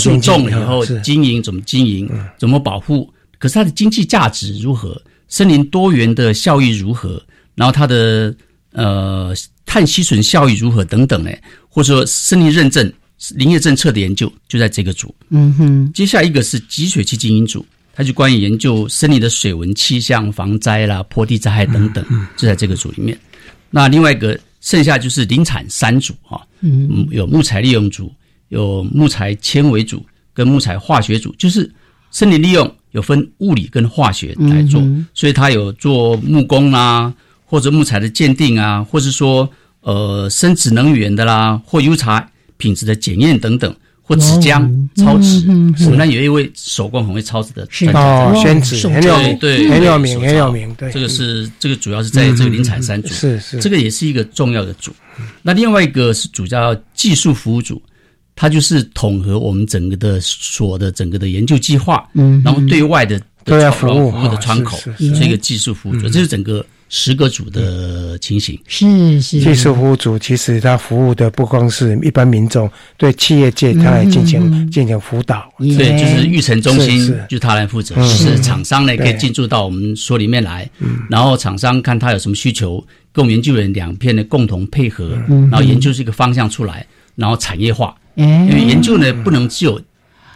[0.00, 7.22] 树种以后经营怎么经营，怎么保护，可是它的经济价值如何，森林多元的效益如何，
[7.54, 8.34] 然后它的
[8.72, 9.34] 呃
[9.66, 11.30] 碳吸存效益如何等等呢？
[11.68, 12.90] 或者说森林认证、
[13.36, 15.14] 林业政策的研究就在这个组。
[15.30, 17.64] 嗯哼，接下来一个是集水器经营组。
[17.96, 22.04] 它就关于研究森林的水文、气象、防灾啦、坡地灾害等等，
[22.36, 23.16] 就在这个组里面。
[23.70, 28.12] 那另外一个剩下就是林产三组哈，嗯，有木材利用组、
[28.48, 31.72] 有木材纤维组跟木材化学组，就是
[32.10, 34.82] 森林利用有分物理跟化学来做，
[35.14, 39.48] 所以它有做木工啊，或者木材的鉴定啊，或是说
[39.82, 43.74] 呃生殖能源的啦，或油茶品质的检验等等。
[44.06, 45.48] 或纸浆抄纸，
[45.86, 50.74] 我们那有一位手工很会抄纸的哦，宣纸很有名，对，很有名，很有名。
[50.74, 54.92] 对，这个是这个主要是在这个林产三组，是是，这个也是一个重要的组。
[55.40, 57.82] 那另外一个是主叫技术服务组，
[58.36, 66.62] 它就是统合我们整个的所的整个的研究计划，嗯，然后对外的对外服务服务的窗口，是一个技术服务组，这是整个。
[66.96, 68.56] 十个组的情形。
[68.68, 69.40] 是是。
[69.40, 75.52] 技术服务组，其实他服务的不光是一般民众，对企业界他来进行进行辅导。
[75.58, 77.96] 对，就是育成中心，就他来负责。
[77.96, 80.70] 就是厂商呢可以进驻到我们所里面来，
[81.10, 82.78] 然后厂商看他有什么需求，
[83.12, 85.18] 跟我们研究员两片的共同配合，
[85.50, 87.92] 然后研究这个方向出来，然后产业化。
[88.14, 89.80] 因为研究呢不能只有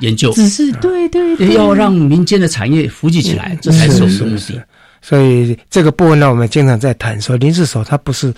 [0.00, 4.60] 研究，只是对对，要让民间的产业扶起起来，这才是我们的目的。
[5.00, 8.32] 所以这个部分呢，我们经常在谈说，林氏手它不是。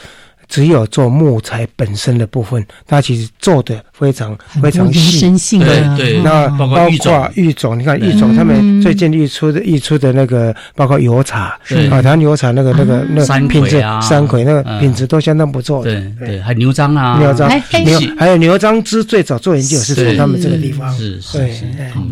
[0.50, 6.20] 只有做木材本身的部分，它其实做的非常非常细，对对。
[6.22, 6.90] 那包括
[7.36, 11.56] 玉种，你看玉种，他们最近溢出的溢出的那个，包括油茶，
[11.88, 15.84] 啊，它油茶那个那个那品质，山葵那个品质都相当不错。
[15.84, 17.48] 对对，还有牛樟啊，牛樟，
[17.84, 20.92] 牛还有牛樟枝，最早做研究是从他们这个地方。
[20.98, 21.64] 是是是，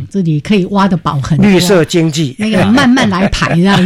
[0.09, 3.77] 这里可以挖的宝很绿色经济，那个慢慢来排这样。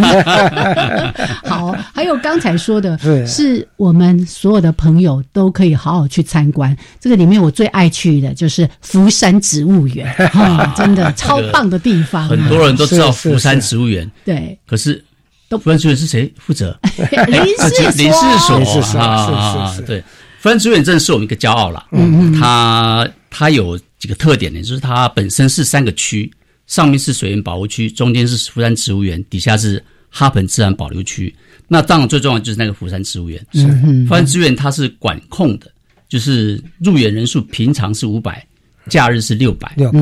[1.49, 4.23] 好，还有刚才说的是我们。
[4.43, 6.77] 所有的朋友都可以好好去参观。
[6.99, 10.13] 这个里面我最爱去的就是福山植物园，
[10.77, 12.29] 真的超棒的地方。
[12.29, 14.59] 很多人都知道福山植物园，对。
[14.67, 15.01] 可是
[15.49, 16.77] 福山植物园是谁负责？
[17.29, 20.03] 林氏林氏所啊，对。
[20.41, 21.87] 福山植物园真的是我们一个骄傲了。
[21.93, 22.41] 嗯嗯。
[22.41, 24.61] 它它有几个特点呢？
[24.61, 26.29] 就是它本身是三个区，
[26.67, 31.33] 上面是水源保护区，中间是福山植物园，底下是哈盆自然保留区。
[31.73, 33.67] 那当然最重要就是那个釜山植物园，是
[34.07, 35.73] 福山植物园它是管控的，
[36.07, 38.47] 就是入园人数平常是五百，
[38.91, 39.73] 假日是六百。
[39.79, 39.99] 六百。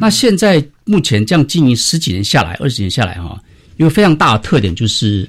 [0.00, 3.38] 那现在目前这样经营十几年下来，二十年下来哈，
[3.76, 5.28] 一个非常大的特点就是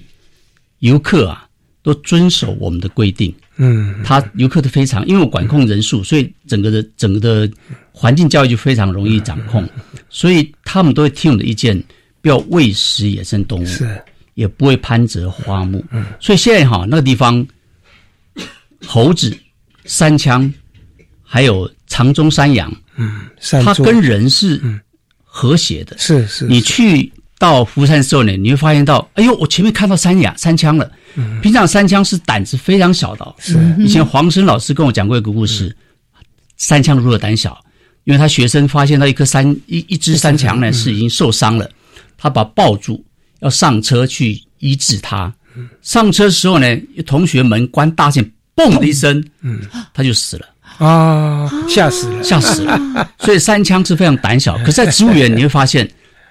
[0.79, 1.45] 游客啊
[1.83, 3.33] 都遵守我们的规定。
[3.57, 7.51] 嗯，他游客都非常，因为我管控人数，所以整个的整个的
[7.91, 9.67] 环境教育就非常容易掌控，
[10.09, 11.77] 所以他们都会听我们的意见，
[12.21, 13.65] 不要喂食野生动物。
[13.65, 14.01] 是。
[14.33, 15.83] 也不会攀折花木，
[16.19, 17.45] 所以现在哈那个地方，
[18.85, 19.37] 猴子、
[19.85, 20.51] 山羌，
[21.21, 23.21] 还有长鬃山羊，嗯，
[23.63, 24.61] 它跟人是
[25.23, 25.97] 和谐的。
[25.97, 30.91] 是是，你去到福山时候呢，你会发现到，哎呦，我前面看到山羊、山羌了。
[31.41, 33.35] 平常山羌是胆子非常小的。
[33.37, 35.75] 是，以前黄生老师跟我讲过一个故事，
[36.55, 37.61] 山羌如何胆小？
[38.05, 41.69] 因为他学生发现到一颗山一一只山羌呢是已经受伤了，
[42.17, 43.03] 他把抱住。
[43.41, 45.33] 要上车去医治他，
[45.81, 46.65] 上车的时候呢，
[47.05, 48.23] 同学门关大线，
[48.55, 49.59] 嘣的一声，嗯，
[49.93, 53.07] 他就死了啊，吓死了，吓死了。
[53.19, 55.89] 所以三枪是非常胆小， 可是在植物园你会发现，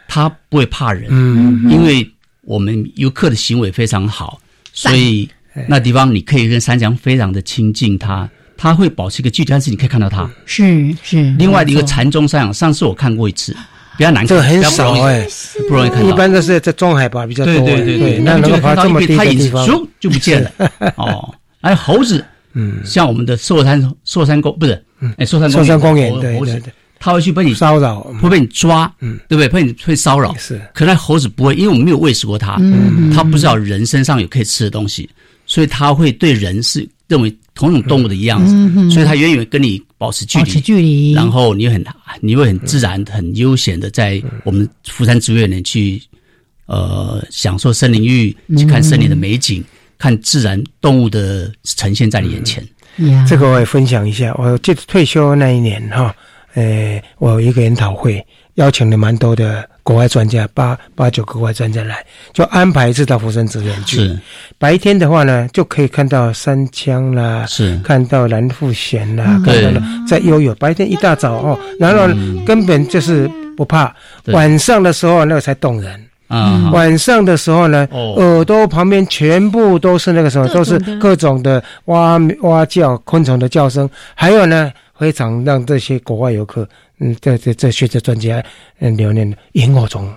[0.08, 2.08] 他不会怕人，嗯，因为
[2.42, 4.40] 我们游客的行为非常好，
[4.72, 5.28] 所以
[5.68, 11.30] 那地方你可以跟三枪非常的亲近，他他会保持一个距离，但是你可以看到他，是是。
[11.32, 13.54] 另外的一个禅宗山羊，上次我看过一次。
[14.00, 15.28] 比较难，这个很少哎，
[15.68, 16.08] 不容易看到。
[16.08, 17.52] 一般都是在中海拔比较多。
[17.52, 20.50] 对对对对，那能够爬这么低的地方，咻就不见了。
[20.96, 22.24] 哦，哎，猴子，
[22.54, 24.82] 嗯，像我们的寿山寿山公不是，
[25.18, 29.46] 哎，寿山寿山公园，对对对，他会去被你骚扰，会被你抓，嗯，对不对？
[29.50, 30.58] 被你会骚扰，是。
[30.72, 35.06] 可那猴子不会，因为我们没有喂食过它，嗯它不知道人身上有可以吃的东西，
[35.44, 39.80] 所以它会对人是认为同种动物的一样子，所以它远远跟你。
[40.00, 41.84] 保持距离，保持距离，然后你很，
[42.22, 46.00] 你会很自然、很悠闲的在我们福山植物园里去，
[46.64, 49.62] 呃，享受森林浴，去看森林的美景，
[49.98, 52.66] 看自然动物的呈现在你眼前。
[53.28, 54.34] 这个我也分享一下。
[54.38, 56.16] 我记得退休那一年哈，
[56.54, 61.96] 呃，我有一个研讨会，邀请了蛮多的国外专家，八八九个国外专家来，
[62.32, 63.96] 就安排一次到福山植园去。
[63.96, 64.20] 是
[64.56, 70.54] 白天的话呢，就可以看到山羌啦，是看到蓝腹鹇啦，看到了在悠悠。
[70.60, 72.06] 白天一大早哦，然后
[72.46, 73.92] 根本就是不怕。
[74.26, 76.00] 晚上的时候那个才动人。
[76.28, 86.68] 啊，晚上的时候呢，耳朵旁边全部都是那个什么，都是各种的蛙蛙叫、昆虫的叫声，还有呢，非常让这些国外游客，
[87.00, 88.42] 嗯，这这这学者专家
[88.78, 90.08] 嗯留念的萤火虫。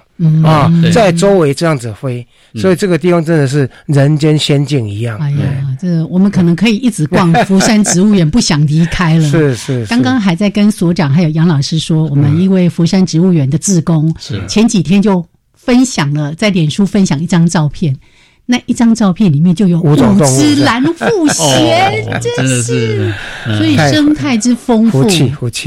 [0.44, 2.26] 啊，在周围这样子飞，
[2.56, 5.18] 所以这个地方真的是人间仙境一样。
[5.18, 9.28] 哎呀，这我们可能可以一直逛福山植物园，不想离开了。
[9.32, 14.46] 是是，刚刚还在跟所长还有杨老师说，我们因为福山植物园的志工，是。
[14.48, 15.26] 前几天就。
[15.56, 17.98] 分享了在脸书分享一张照片，
[18.46, 23.14] 那一张照片里面就有五只蓝腹鹇，真的是，
[23.58, 25.08] 所以生态之丰富，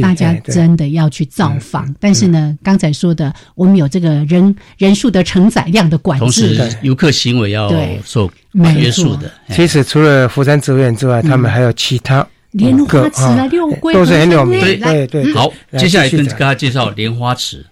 [0.02, 1.92] 大家真的要去造访。
[1.98, 7.72] 但是呢，刚才说的，我们有这个人人数的承载量的管制，游客行为要
[8.04, 8.30] 受
[8.74, 9.30] 约束的。
[9.50, 14.60] 其实除了福山植物园之外，他们还有其他莲花池啊、六龟都是很有名。
[14.60, 17.64] 对对，好，接下来跟大家介绍莲花池。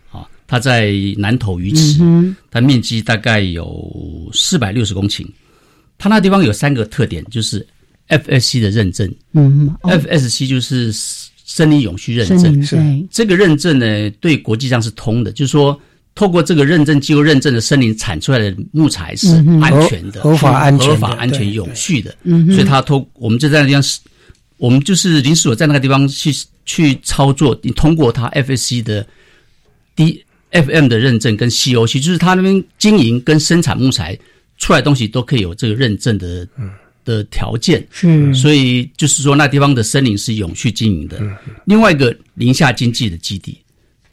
[0.47, 1.99] 它在南投鱼池，
[2.51, 5.27] 它面积大概有四百六十公顷。
[5.97, 7.67] 它那地方有三个特点，就是
[8.09, 9.11] FSC 的认证。
[9.33, 12.63] 嗯，FSC 就是森林永续认证。
[12.63, 12.77] 是
[13.11, 15.81] 这个认证呢，对国际上是通的，就是说，
[16.15, 19.29] 透过这个认证机构认证的森林产出来的木材是
[19.63, 22.15] 安全的、合法、安全、合法、安全、永续的。
[22.25, 23.83] 嗯，所以它通我们就在那地方，
[24.59, 26.35] 我们就是林所在那个地方去
[26.67, 29.07] 去操作，你通过它 FSC 的
[29.97, 30.23] 第。
[30.55, 34.17] FM 的认证跟 COC，就是他那边经营跟生产木材
[34.57, 36.47] 出来东西都可以有这个认证的
[37.05, 37.85] 的条件。
[37.91, 41.21] 是，所以就是说那地方的森林是永续经营的。
[41.65, 43.59] 另外一个林下经济的基地，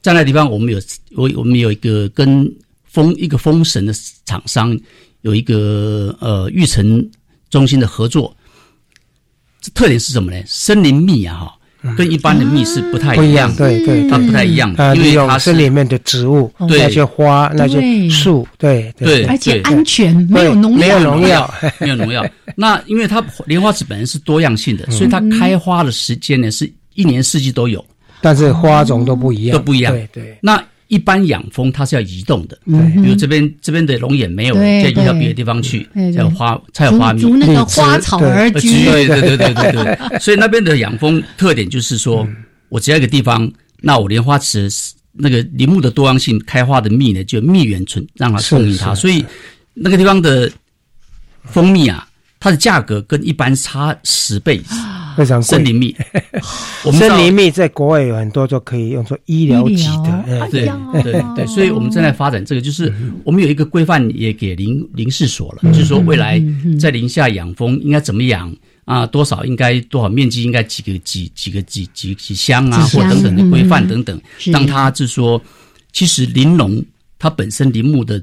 [0.02, 0.82] 在那地方我们有
[1.16, 2.52] 我我们有一个跟
[2.86, 3.94] 风一个风神的
[4.26, 4.78] 厂商
[5.22, 7.08] 有一个呃育成
[7.52, 8.36] 中心的合作。
[9.62, 10.44] 这特点是什么呢？
[10.48, 11.58] 森林密啊哈。
[11.98, 22.26] 跟一般的蜜是不太一样，对对，它不太一样，因为它是里面的植物，那些花、那些树，对对，而且安全，没有农药，没有农药， 没有农药。
[22.56, 27.84] 那因为它莲花籽本身是多样性的，所以它开花的时间呢是一年四季都有，
[28.22, 29.94] 但是花种都不一样，都不一样。
[29.94, 30.64] 对对，那。
[30.92, 38.84] 一般养蜂它是要移动的，比如这边这边的龙眼没有，再移到别的地方去，才有花才有花蜜，那个花草而居。
[38.84, 40.20] 对对对对对对。
[40.20, 42.28] 所以那边的养蜂特点就是说，
[42.68, 44.70] 我只要一个地方，那我莲花池
[45.14, 49.24] 那个林木的多样性开花的蜜呢，就蜜源存让它供应它，所以
[49.74, 50.52] 那个地方的
[51.46, 52.06] 蜂蜜啊，
[52.38, 54.62] 它的价格跟一般差十倍。
[55.22, 55.96] 非常森林蜜，
[56.92, 60.66] 森林蜜 在国外有很多都可以用作医疗级的，对
[61.04, 62.92] 对对，所以我们正在发展这个，就是
[63.24, 66.42] 我们有一个规范也给林林氏所了，就是说未来
[66.80, 68.52] 在林下养蜂应该怎么养
[68.86, 75.40] 啊，多少应该多少面积应该几个几几个几几几箱啊，或等等的规范等等，让它就是说，
[75.94, 76.84] 其实林农
[77.20, 78.20] 它本身林木的。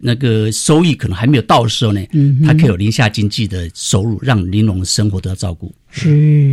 [0.00, 5.74] 那个收益可能还没有到的时候呢，嗯，他可以有零下经济的收入，让玲珑的生活得到照顾。
[5.90, 6.08] 是，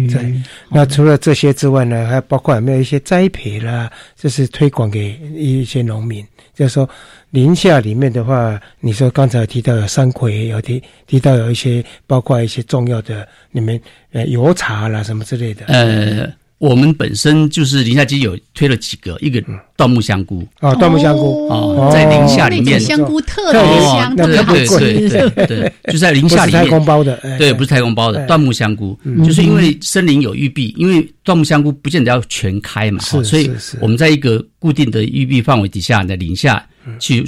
[0.07, 0.41] 对。
[0.71, 6.25] 那除了这些之外呢，还包括有没有一些栽培啦，就是推广给一些农民。
[6.55, 6.89] 就是说，
[7.29, 13.79] 林下里面的话，你说刚才提到有山葵，有提提到有一些，包括一些重要的，你们
[14.11, 15.65] 呃油茶啦什么之类的。
[15.67, 16.27] 呃。
[16.59, 19.39] 我们本身就是林下基有推了几个，一个
[19.77, 20.47] 椴木香菇。
[20.59, 21.47] 啊，椴木香菇。
[21.47, 37.23] 啊，在林下里面，香菇特别香，特别贵，对对对， 就在林下里面，太空包的，对，不是太空包的椴木香菇，就是因为森林有玉璧，因为椴木香菇不见得要全开嘛，所以我们在一个固定的玉璧范围底下，在林下去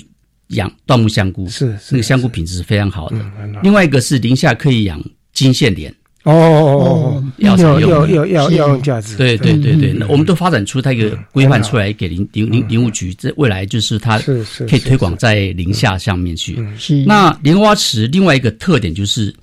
[0.48, 3.18] 养椴木香菇，是那个香菇品质是非常好的。
[3.62, 5.00] 另外一个是林下可以养
[5.34, 5.94] 金线莲。
[6.24, 9.76] 哦要要要要要用价值，对对对。
[9.76, 16.58] 对，那我们都发展出它一个规范出来，给林林林林务局，这未来就是它可以推广在林下上面去。
[17.06, 19.34] 那莲花池另外一个特点就是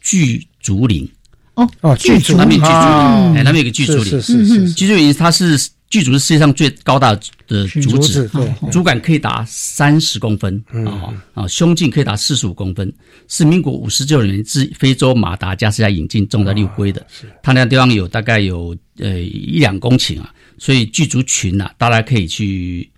[0.00, 1.08] 巨竹林。
[1.54, 5.58] 哦哦，巨竹那边巨竹林，哎，那边有个巨竹林，是是是，巨竹林它是。
[5.90, 7.12] 巨竹是世界上最高大
[7.46, 8.30] 的竹子，
[8.70, 12.90] 竹杆可以达三十公分啊啊，胸径可以达四十五公分，
[13.28, 17.04] 是民国五十九年自非洲马达加斯加引进种在六龟的。
[17.42, 22.88] 它那地方有大概有呃一两公顷啊，所以巨竹群呐，大家可以去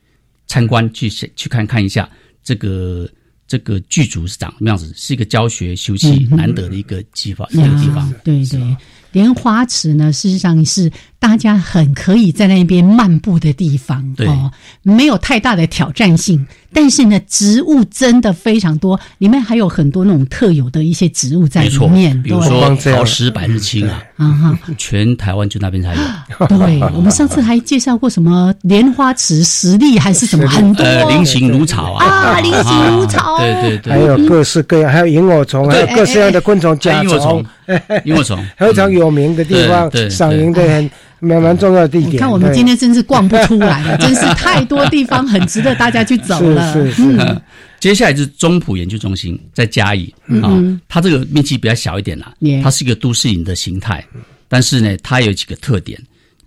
[0.47, 2.09] 参观去去看看一下
[2.45, 3.09] 这个。
[3.49, 4.90] 这个剧组是长什么样子？
[4.97, 8.11] 是一个教学休憩难得的一个地方，一个地方。
[8.24, 8.76] 对对，
[9.11, 10.90] 莲花池呢，事实上是
[11.23, 14.51] 大家很可以在那边漫步的地方哦，
[14.83, 16.45] 没有太大的挑战性。
[16.75, 26.47] 但是呢，植物真的非常多，里面还有很多那种特有的一些植物在里面，比如说桃石百日青啊，啊哈，全台湾就那边才有。
[26.49, 37.45] 对，我们上次还介绍过什么莲花池实力还是什么很多，呃，菱形芦草啊，啊，菱形芦草，对对对，还有各式各样，还有萤火虫，还有各式各样的昆虫，甲虫，
[38.07, 40.91] 萤火虫，非常有名的地方，赏萤的很。
[41.23, 42.14] 蛮蛮重要的地点。
[42.14, 46.73] 你看，我们今天真是逛不出来了， 真是太多地方很值得大家去走了。
[46.73, 47.43] 是是是。
[47.79, 50.12] 接下来就是中埔研究中心在嘉义
[50.43, 50.51] 啊，
[50.89, 54.05] 它这个面积比较小一点啦，它是一个都市营的形态，
[54.49, 56.01] 但是呢，它有几个特点，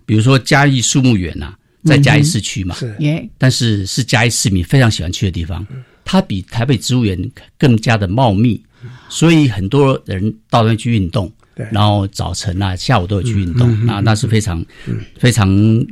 [0.04, 1.52] 比如说嘉义树木园呐，
[1.84, 2.94] 在嘉义市区嘛，是，
[3.38, 5.66] 但是是嘉义市民非常喜欢去的地方，
[6.04, 7.18] 它比台北植物园
[7.58, 8.62] 更加的茂密，
[9.10, 11.30] 所以很多人到那边去运动。
[11.72, 14.64] 然后早晨啊，下午都有去运动，那那是非常
[15.18, 15.48] 非常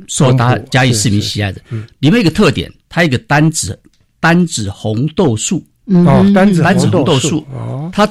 [0.06, 1.60] 受大嘉义市民喜爱的。
[2.00, 3.78] 里面一个特点，它一个单子
[4.20, 5.64] 单子红豆树。
[5.86, 7.46] 哦，单子单子红豆树，
[7.92, 8.08] 它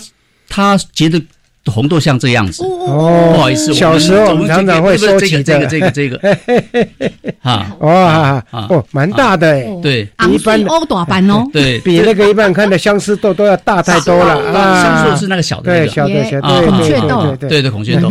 [0.50, 1.22] 它结的。
[1.66, 2.64] 红豆像这样子。
[2.64, 6.98] 哦，不好意思，小时候我们常常会收起这个这个这个这个，
[7.40, 7.76] 哈。
[7.80, 11.80] 哇哦，蛮大的，对，一般欧大班哦，对。
[11.86, 14.84] 比那个一般看的相思豆都要大太多了啊。
[14.84, 18.10] 相思豆是那个小的，对，小的小的孔雀豆，对对孔雀豆，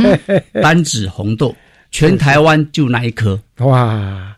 [0.62, 1.54] 单指红豆，
[1.90, 3.38] 全台湾就那一颗。
[3.58, 4.28] 哇。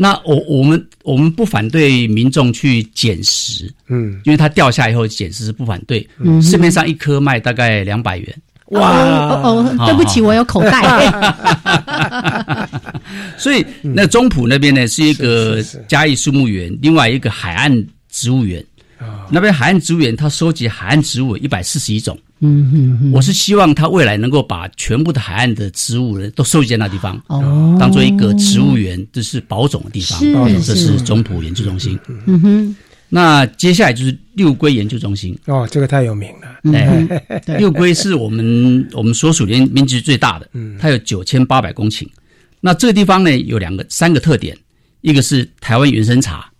[0.00, 6.08] 那我我们我们不反对民众去捡拾，嗯，因为它掉下以后捡拾是不反对，
[6.40, 8.36] 市面上一颗卖大概两百元。
[8.70, 10.82] 哇哦，对不起，我有口袋。
[13.38, 18.64] 所以那中埔那边呢是一个嘉义树木园，另外一个海岸植物园。
[19.30, 22.18] 那边海岸植物园，它收集海岸植物一百四十一种。
[22.40, 30.20] 嗯哼，我是希望它未来能够把全部的海岸的植物呢都收集在那地方，哦，当做一个植物园，就是保种的地方。
[30.62, 31.98] 这是中埔研究中心。
[32.26, 32.76] 嗯哼。
[33.10, 35.34] 那接下来就是六龟研究中心。
[35.46, 36.74] 哦，这个太有名了。
[36.74, 37.22] 哎，
[37.58, 42.06] 六龟是我们我们所属面面积最大的，嗯，它有九千八百公顷。
[42.60, 44.54] 那这个地方呢有两个三个特点，
[45.00, 46.50] 一个是台湾原生茶，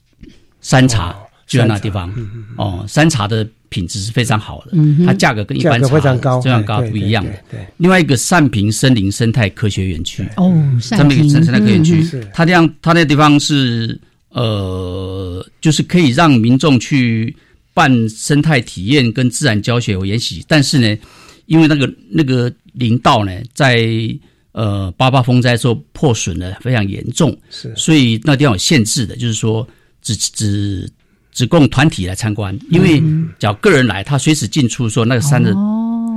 [0.62, 1.14] 山茶
[1.46, 2.10] 就在那地方。
[2.56, 4.72] 哦，山茶的品质是非常好的，
[5.04, 7.32] 它价格跟一般茶非常高，非常高不一样的。
[7.50, 11.28] 对，另外一个善平森林生态科学园区哦，善平。
[11.28, 14.00] 生态科学园区，它这样它那地方是。
[14.30, 17.34] 呃，就是可以让民众去
[17.74, 20.98] 办生态体验跟自然教学和研习，但是呢，
[21.46, 23.88] 因为那个那个林道呢，在
[24.52, 29.66] 呃八八风灾时候破损的非常严重，是，所以那地方有限制的，就是说
[30.02, 30.90] 只只
[31.32, 33.00] 只供团体来参观，因为
[33.38, 35.54] 只要个人来，他随时进出，说那个山的。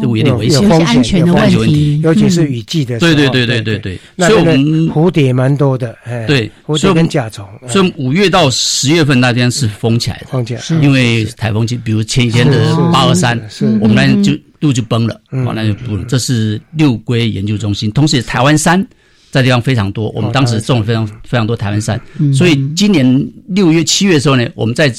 [0.06, 3.14] 有点危险，有些安全的问题，尤其是雨季的时候。
[3.14, 3.80] 对对对对对
[4.18, 7.47] 对，所以我们蝴蝶蛮多的，哎，对，蝴蝶跟甲虫。
[7.68, 13.39] 所以五月到十月份那天是封起来的，封起来，因为台风季，比如前一天的八二三，
[13.80, 16.04] 我们那就路就崩了，哦，那就不了。
[16.08, 18.86] 这是六龟研究中心，同时台湾山
[19.30, 21.99] 在地方非常多，我们当时种了非常非常多台湾山，
[22.34, 24.93] 所以今年六月七月的时候呢，我们在。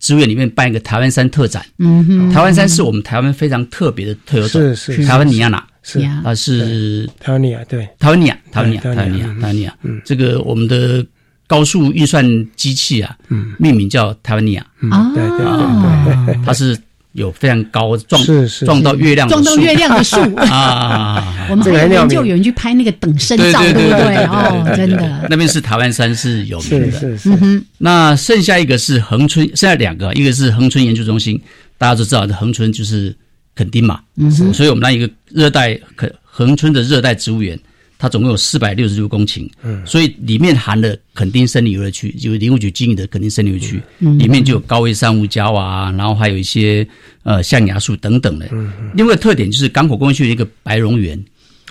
[0.00, 6.00] 植物园里面办一个台湾山特展，嗯哼，台湾山是我们台湾非常特别的特有种，是是台湾尼亚纳，是。
[6.24, 7.08] 啊是。
[7.20, 7.86] 台湾尼亚，对。
[7.98, 11.06] 台湾尼亚，台湾尼亚，台湾尼亚，台湾尼亚，嗯，这个我们的
[11.46, 12.24] 高速运算
[12.56, 16.76] 机器啊，嗯，命名叫台湾尼亚，啊，对对对对，它是。
[17.12, 21.34] 有非常高撞是撞到月亮撞到月亮的树 啊！
[21.50, 24.24] 我们还研究有人去拍那个等身照，对不对？
[24.26, 26.92] 哦，真的，那边是台湾山是有名的。
[26.92, 27.62] 是是是。
[27.78, 31.40] 那剩下一个是恒春，剩下两个，一个是恒春研究中心，
[31.76, 33.14] 大家都知道，恒春就是
[33.56, 37.58] 垦丁嘛，嗯，所以我们那一个热带垦恒春的热带植物园。
[38.02, 46.86] 它总共有四百六十六公顷，嗯，所以里面含了垦丁森林游乐区，就是林务局经营的垦丁森林游乐区，里面就有高危珊瑚礁啊，然后还有一些
[47.24, 48.48] 呃象牙树等等的。
[48.52, 51.22] 嗯，另外特点就是港口公园区有一个白龙园，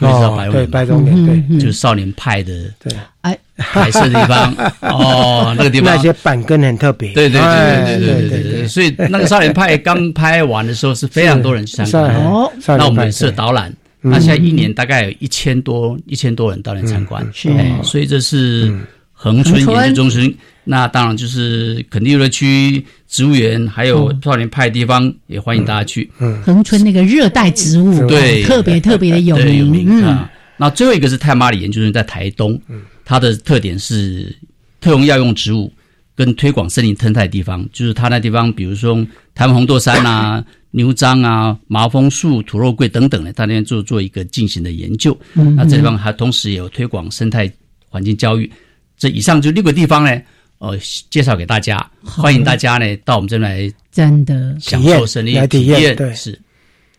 [0.02, 4.54] 哦，对，白龙园，对，就是少年派的，对，哎，拍摄地方，
[4.86, 5.96] 哦，那个地方。
[5.96, 13.74] 那些板根很特别，对对对对对对对，所以那个少年派刚拍完的时候是非常多人去参观，哦，那我们设导览。
[14.02, 18.74] 那现在一年大概有一千多一千多人到那参观，哎，所以这是
[19.12, 20.36] 恒春研究中心。
[20.64, 26.10] 那当然就是肯定游乐区、植物园，还有少年派地方，也欢迎大家去。
[26.20, 29.36] 嗯，恒春那个热带植物，对，特别特别的有
[29.66, 30.04] 名。
[30.04, 30.32] 啊。
[30.58, 32.62] 那最后一个是泰马里研究生在台东，
[33.04, 34.36] 它的特点是
[34.80, 35.72] 特用药用植物。
[36.16, 38.94] 跟推广森林生态地方，就是它那地方，比如说
[39.34, 45.18] 台湾红豆杉啊、牛樟啊、麻风树、土肉桂等等的，他那边做做一个进行的研究。
[45.34, 47.52] 那这地方还同时也有推广生态
[47.88, 48.52] 环境教育。
[48.98, 50.22] 这以上就六个地方呢，
[50.60, 50.78] 呃，
[51.10, 56.40] 介绍给大家，欢迎大家呢到我们这来真的享受森林体验，对是。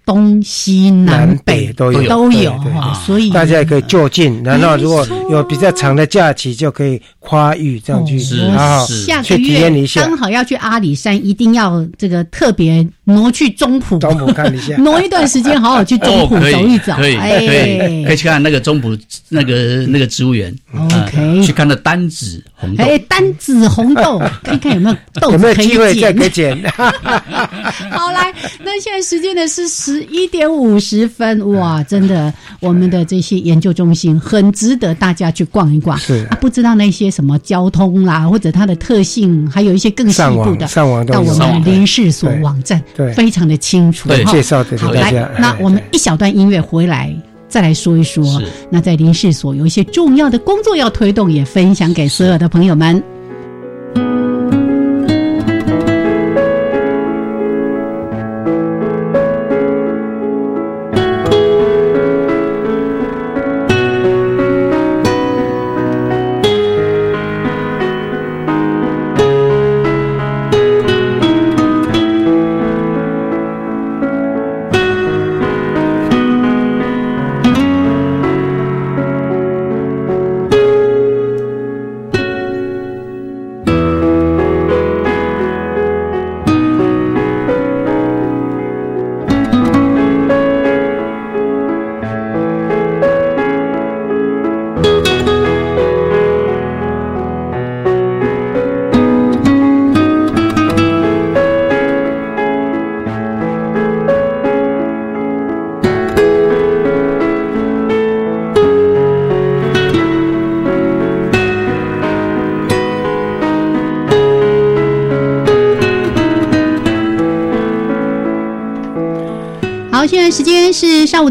[0.04, 2.02] 东西南北都有。
[2.08, 4.42] 都有哈，所以大家也可以就近。
[4.42, 8.18] 然后如果有比较长的假期，就可以跨域这样去
[8.56, 9.22] 啊，下。
[9.22, 18.96] 个月刚好要去阿里山，一定要这个特别挪去中埔，中埔看一下， 挪一段时间，好好去中埔走一走，可以可以可以去看那个中埔
[19.28, 26.60] 那个那个植物园，OK，去看那单子红豆，哎，单子红豆， 看看有没有豆子可以捡，可以捡。
[27.92, 28.34] 好来，
[28.64, 29.99] 那现在时间呢是十。
[30.04, 35.98] 一点五十分，哇，真的，我们的这些研究中心很值得大家去逛一逛。
[35.98, 44.08] 是，不知道那些什么交通啦，或者它的特性，还有一些更细部的，上网到我们林氏所网站，对，非常的清楚。
[44.08, 45.30] 对，介绍给大家。
[45.38, 47.14] 那我们一小段音乐回来，
[47.48, 48.40] 再来说一说。
[48.70, 53.02] 那在林氏所有一些重要的工作要推动，也分享给所有的朋友们。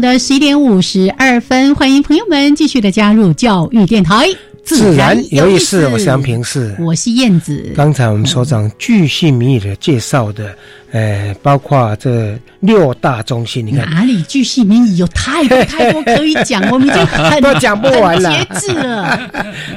[0.00, 4.26] 午的十一点五十二分，欢迎朋友们继续的加入教育电台，
[4.64, 5.86] 自然有意思。
[5.88, 7.70] 我是杨平是，我是燕子。
[7.76, 10.56] 刚才我们所长巨细靡遗的介绍的。
[10.92, 13.88] 呃，包括这六大中心，你看。
[13.90, 19.18] 哪里巨细靡遗，有太多太多可以讲，我们已经很 都讲不完了，节制了。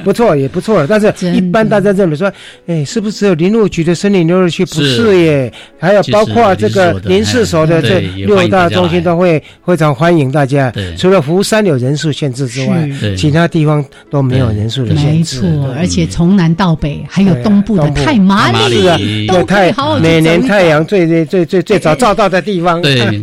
[0.02, 0.86] 不错，也不错了。
[0.86, 2.30] 但是，一般大家认为说，
[2.66, 4.64] 哎，是不是有林务局的森林游乐区？
[4.66, 5.14] 不是。
[5.14, 10.72] 耶，还有包括这个林试所的这六大中心都会非常欢迎大家。
[10.98, 15.40] 除了福山有人数限制之外，其他地方都没有人数的限制。
[15.40, 21.04] 没错，而且从南到北，还有东部的太麻里，都可以好好每年太阳最。
[21.04, 23.20] 最最最最早照到的地方，对，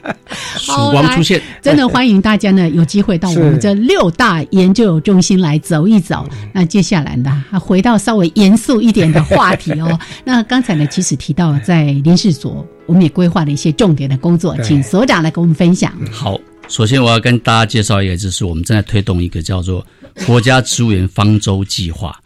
[0.58, 6.28] 曙光出现，真的 欢迎大家呢，有机会到我们这六大研究中心来走一走。
[6.52, 9.98] 那接下来呢，回到稍微严肃一点的话题哦。
[10.24, 15.92] 那刚才呢，其实提到在林试所，我们也规划了一些重点的工作，请所长来跟我们分享。
[16.10, 16.38] 好，
[16.68, 19.86] 首先我要跟大家介绍一个，就是我们正在推动一个叫做
[20.26, 22.18] 国家植物园方舟计划。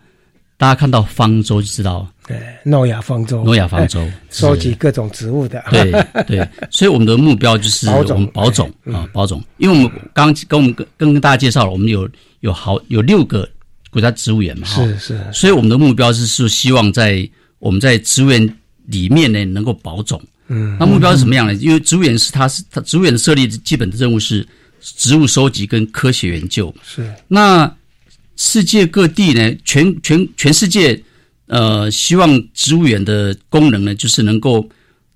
[0.59, 5.93] 大家看到方舟就知道，对，诺亚方舟，诺亚方舟，收集各种植物的，对
[6.27, 13.49] 对，所以我们的目标就是 我们保种啊，保种，因为我们刚跟我们跟跟大家介绍了，我们有有好有六个
[13.93, 17.27] 国家植物园嘛，是是，所以我们的目标是是希望在
[17.61, 18.57] 我们在植物园
[18.87, 21.55] 里面呢能够保种，嗯，那目标是什么样呢？
[21.55, 24.45] 因为植物园是它是它植物园的设立的基本的任务是
[24.81, 27.09] 植物收集跟科学研究，是。
[27.29, 27.73] 那。
[28.41, 31.03] 世界各地呢，全全全世界，
[31.49, 34.66] 呃，希望植物园的功能呢，就是能够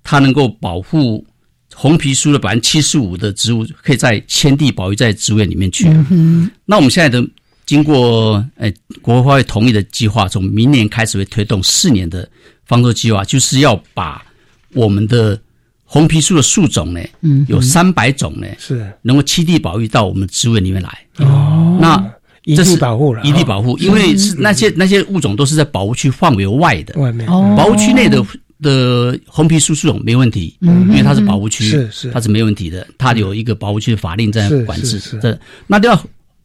[0.03, 1.25] 它能够保护
[1.73, 5.87] 红皮书的百分之七十五的植物，可以在迁地保育在植物园里面去。
[6.65, 7.25] 那我们现在的
[7.65, 8.69] 经过呃
[9.01, 12.29] 国会同意的计划，从明年开始会推动四年的
[12.65, 14.21] 方舟计划，就是要把
[14.73, 15.39] 我们的
[15.85, 16.99] 红皮树的树种呢，
[17.47, 21.05] 有三百种呢，是能够栖地保育到我们植物园里面来。
[21.19, 22.13] 哦，那。
[22.45, 28.21] 一地保护了，一地保护，因为是那些那些物种都是在保护区范围外的，外面保护区内的
[28.61, 34.99] 的红皮树树种没问题，因为它是保护区，是是，它是没问题的，它有一个保护区的法令在管制。
[35.21, 35.97] 这那要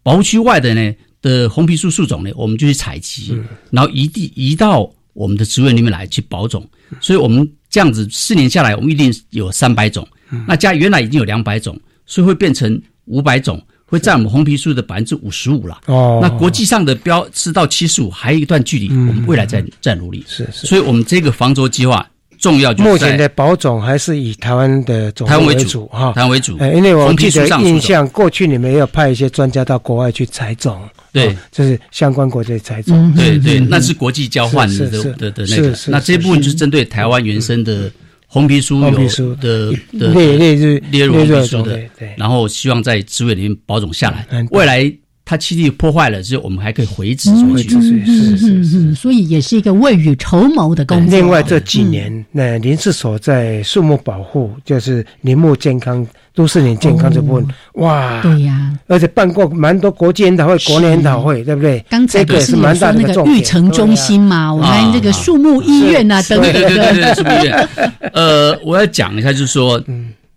[0.03, 3.37] 保护区外的呢的红皮树树种呢，我们就去采集，
[3.71, 6.65] 然后移地移到我们的植物园里面来去保种。
[7.01, 10.07] 所以我们这样子四年下来，我们一定有三百种，
[10.47, 13.61] 那加原来已经有两百种，所以会变成五百种。
[13.91, 15.81] 会占我们红皮书的百分之五十五了。
[15.87, 20.23] 哦，那国际上的标是到七十五，还有一段距离，我们未来在在努力。
[20.29, 22.07] 是是，所以我们这个防浊计划
[22.39, 22.85] 重要就。
[22.85, 26.59] 目前的保种还是以台湾的种为主哈，台湾为主。
[26.59, 30.79] 因为我记得印象，过去你们要派一些专家到国外去采种，
[31.13, 33.11] 对，就是相关国家采种。
[33.15, 35.75] 对对，那是国际交换的的的那个。
[35.87, 37.91] 那这部分就是针对台湾原生的。
[38.31, 41.81] 红皮书有的的列列入列入红皮书的，
[42.17, 44.85] 然后希望在职位里面保种下来，未来
[45.29, 47.69] 它栖地破坏了之后，我们还可以回植回去。
[47.83, 51.19] 是是是是，所以也是一个未雨绸缪的工作。
[51.19, 56.07] 另外这几年，那林氏所在树木保护，就是林木健康。
[56.35, 57.49] 都市林健康这部分，
[57.83, 61.85] 哇，对呀，而且办过蛮多国际研讨会、国内研讨会，对不对？
[61.91, 66.53] 刚才个是蛮大的那个育成中心嘛，我们这个树木医院啊等等。
[66.53, 67.69] 对对对对，树木医院。
[68.13, 69.83] 呃，我要讲一下，就是说，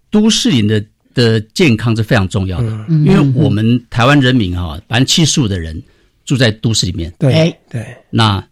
[0.10, 0.84] 都市林的
[1.14, 5.82] 的健康是非常重要的，因为我们台湾人民哈，百分之七十五的人
[6.26, 7.14] 住在都市里面。
[7.20, 8.44] 对对，那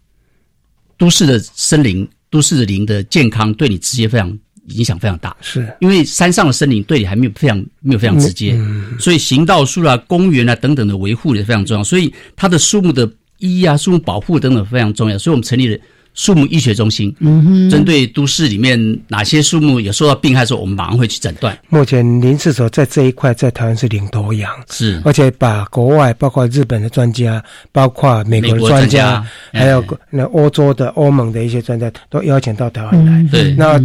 [0.96, 4.38] 都市的森林、都市的林的健康，对你直接非常。
[4.74, 5.66] 影响非常大，是。
[5.80, 8.56] 因为山上的森林对你还没有非常没有非常直接，
[9.00, 15.76] 所以行道树啊、公园啊等等的维护也非常重要，所以它的树木的医啊、树木保护等等非常重要，所以我们成立了。
[16.14, 21.56] 树木医学中心，嗯哼，针对都市里面哪些树木有受到病害的时候，我们马上会去诊断。
[21.68, 27.42] 目前林氏所在这一块在台湾是领头羊，是，而且把国外包括日本的专家，
[27.72, 33.26] 包括美国的专家，还有那欧洲的、欧盟的一些专家都邀请到台湾来。
[33.30, 33.78] 对，那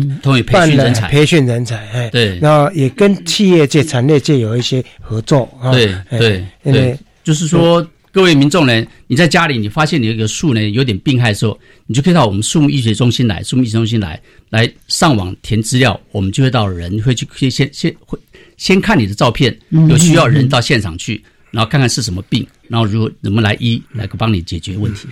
[0.43, 5.47] 培训人才，培训人才，哎，对，然后也跟企业界、产业界有一些合作。
[5.71, 7.85] 对对对，就是说。
[8.15, 14.17] 各位民众呢，你在家里你发现你有一个树呢有点病害的时候，你就可以到我们树木医学中心来，树木医学中心来
[14.49, 18.17] 来上网填资料，我们就会到人会去先先先会
[18.55, 19.53] 先看你的照片，
[19.89, 25.09] 有需要人到现场去，然后看看是什么病，然后如果怎么来医来帮你解决问题。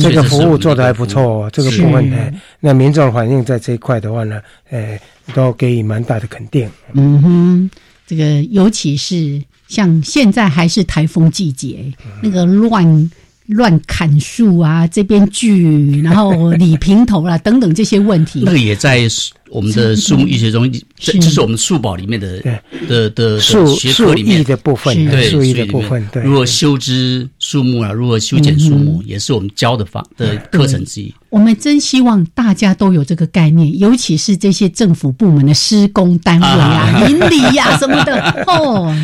[0.00, 4.98] 这个服务做的还不错哦，这个部分呢，那民众反映在这一块的话呢，呃，
[5.36, 6.68] 都给予蛮大的肯定。
[6.94, 7.70] 嗯哼，
[8.08, 9.40] 这个尤其是。
[9.70, 11.84] 像现在还是台风季节，
[12.22, 13.10] 那个乱
[13.46, 19.08] 乱砍树啊，这边锯，然后理平头啦，等等这些问题，那个也在
[19.48, 22.40] 我们的树木医学中， 这这是我们树保里面的
[22.86, 24.44] 的的树学科里面。
[24.44, 31.12] 的部分，对树艺的部分，对，如何修枝树木啊，如何修剪树木，也是我们教的方的课程之一。
[31.28, 38.94] 我们真希望大家都有这个概念，尤其是这些政府部门的施工单位啊、 邻里呀什么的哦。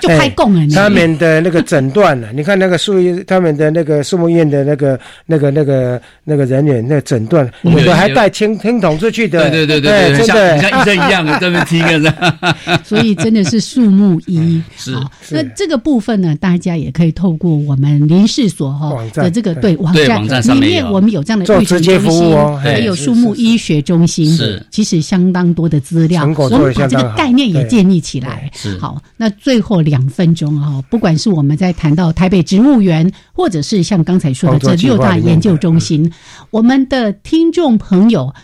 [0.00, 10.58] 就开供了，他们的那个诊断了， 你看那个树医，他们的那个树木院的那个、那个、那个、那个人员，那诊断，有的还带听听筒出去的，对对对对，真的。
[10.58, 12.12] 像医生一样的这边听着。
[12.84, 14.60] 所以真的是树木医。
[14.76, 14.92] 是。
[15.30, 24.62] 那这个部分呢，大家也可以透过我们林氏所哈的这个对网站里面，我们有这样的做直接服务哦，还有树木医学中心，是。
[24.70, 28.50] 其实相当多的资料，我们把这个概念也建立起来。
[28.52, 28.76] 是。
[28.78, 29.76] 好，那最后。
[29.86, 36.12] 两分钟哈，不管是我们在谈到台北植物园，或者是像刚才说的这六大研究中心，
[36.50, 38.34] 我们的听众朋友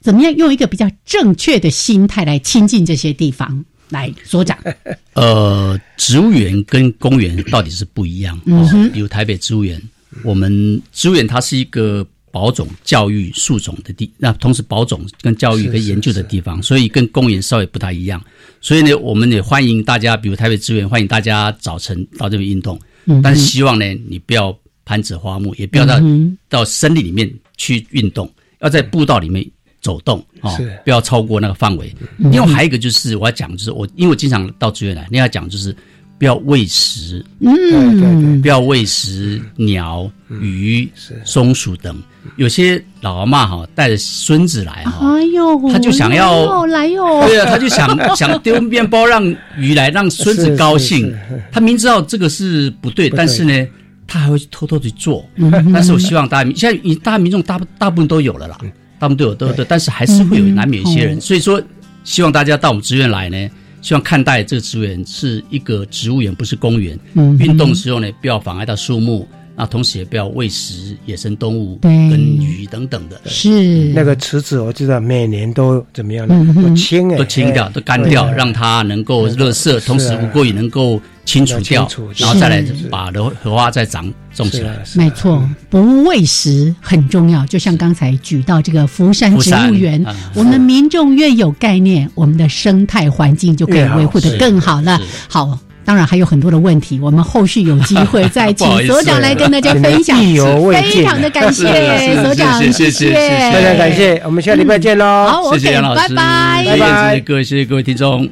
[0.00, 3.64] 怎么样用一个比较正确的心态来亲近这些地方？
[3.90, 4.56] 来，所长，
[5.14, 8.40] 呃，植物园跟公园到底是不一样。
[8.46, 9.82] 嗯比如台北植物园，
[10.22, 12.06] 我们植物园它是一个。
[12.38, 18.22] 保种、教育、树种的地，那同时保种跟教育跟研究的地方，所以跟公园稍微不太一样。
[18.60, 22.78] 所以呢，我们也欢迎大家，比如台北资源，欢迎大家早晨到这边运动。
[23.24, 26.00] 但是希望呢，你不要攀枝花木，也不要到
[26.48, 29.44] 到森林里面去运动，要在步道里面
[29.80, 31.92] 走动哦，不要超过那个范围。
[32.18, 35.74] 另外还有一个就是我要讲，就是我因为我经常到资源来，你要讲就是
[36.18, 40.08] 不要喂食，嗯，不要喂食鸟、
[40.40, 40.88] 鱼、
[41.24, 42.00] 松鼠等。
[42.36, 49.24] 有些老阿妈哈带着孙子来哈，哎呦，他就想要来哟，对啊，他就想 想丢面包让
[49.56, 51.14] 鱼来让孙子高兴。
[51.50, 53.66] 他明知道这个是不对，但是呢，
[54.06, 55.24] 他还会偷偷去做。
[55.72, 58.58] 但是我希望大家，现在你大家民众大大部分都有了啦，
[58.98, 61.20] 大部分都有都都，但是还是会有难免一些人。
[61.20, 61.62] 所以说，
[62.04, 63.48] 希望大家到我们植园来呢，
[63.80, 66.98] 希望看待这个植物园是一个植物园，不是公园。
[67.38, 69.28] 运动的时候呢，不要妨碍到树木。
[69.60, 73.20] 那同时也不要喂食野生动物，跟鱼等等的。
[73.26, 76.54] 是那个池子，我知道每年都怎么样呢？
[76.62, 84.80] 都清都清掉，都干掉，让它能够热色，同时污垢也能够清除掉，然后再来把荷荷花再长种起来。
[84.94, 87.44] 没错，不喂食很重要。
[87.46, 95.00] 就像刚才举到这个福山植物园，我们民众越有概念，我们的生态环境就可以维护的更好了。
[95.28, 95.58] 好。
[95.88, 100.22] 当然还有很多的问题，我们后续有机会 再请所长来跟大家分享。
[100.22, 105.04] 意犹未尽，非常的感谢所长，谢谢，非常感谢，我们下礼拜见喽。
[105.26, 108.28] 好，谢谢杨老师，拜拜，拜拜，各位，谢谢各位听众。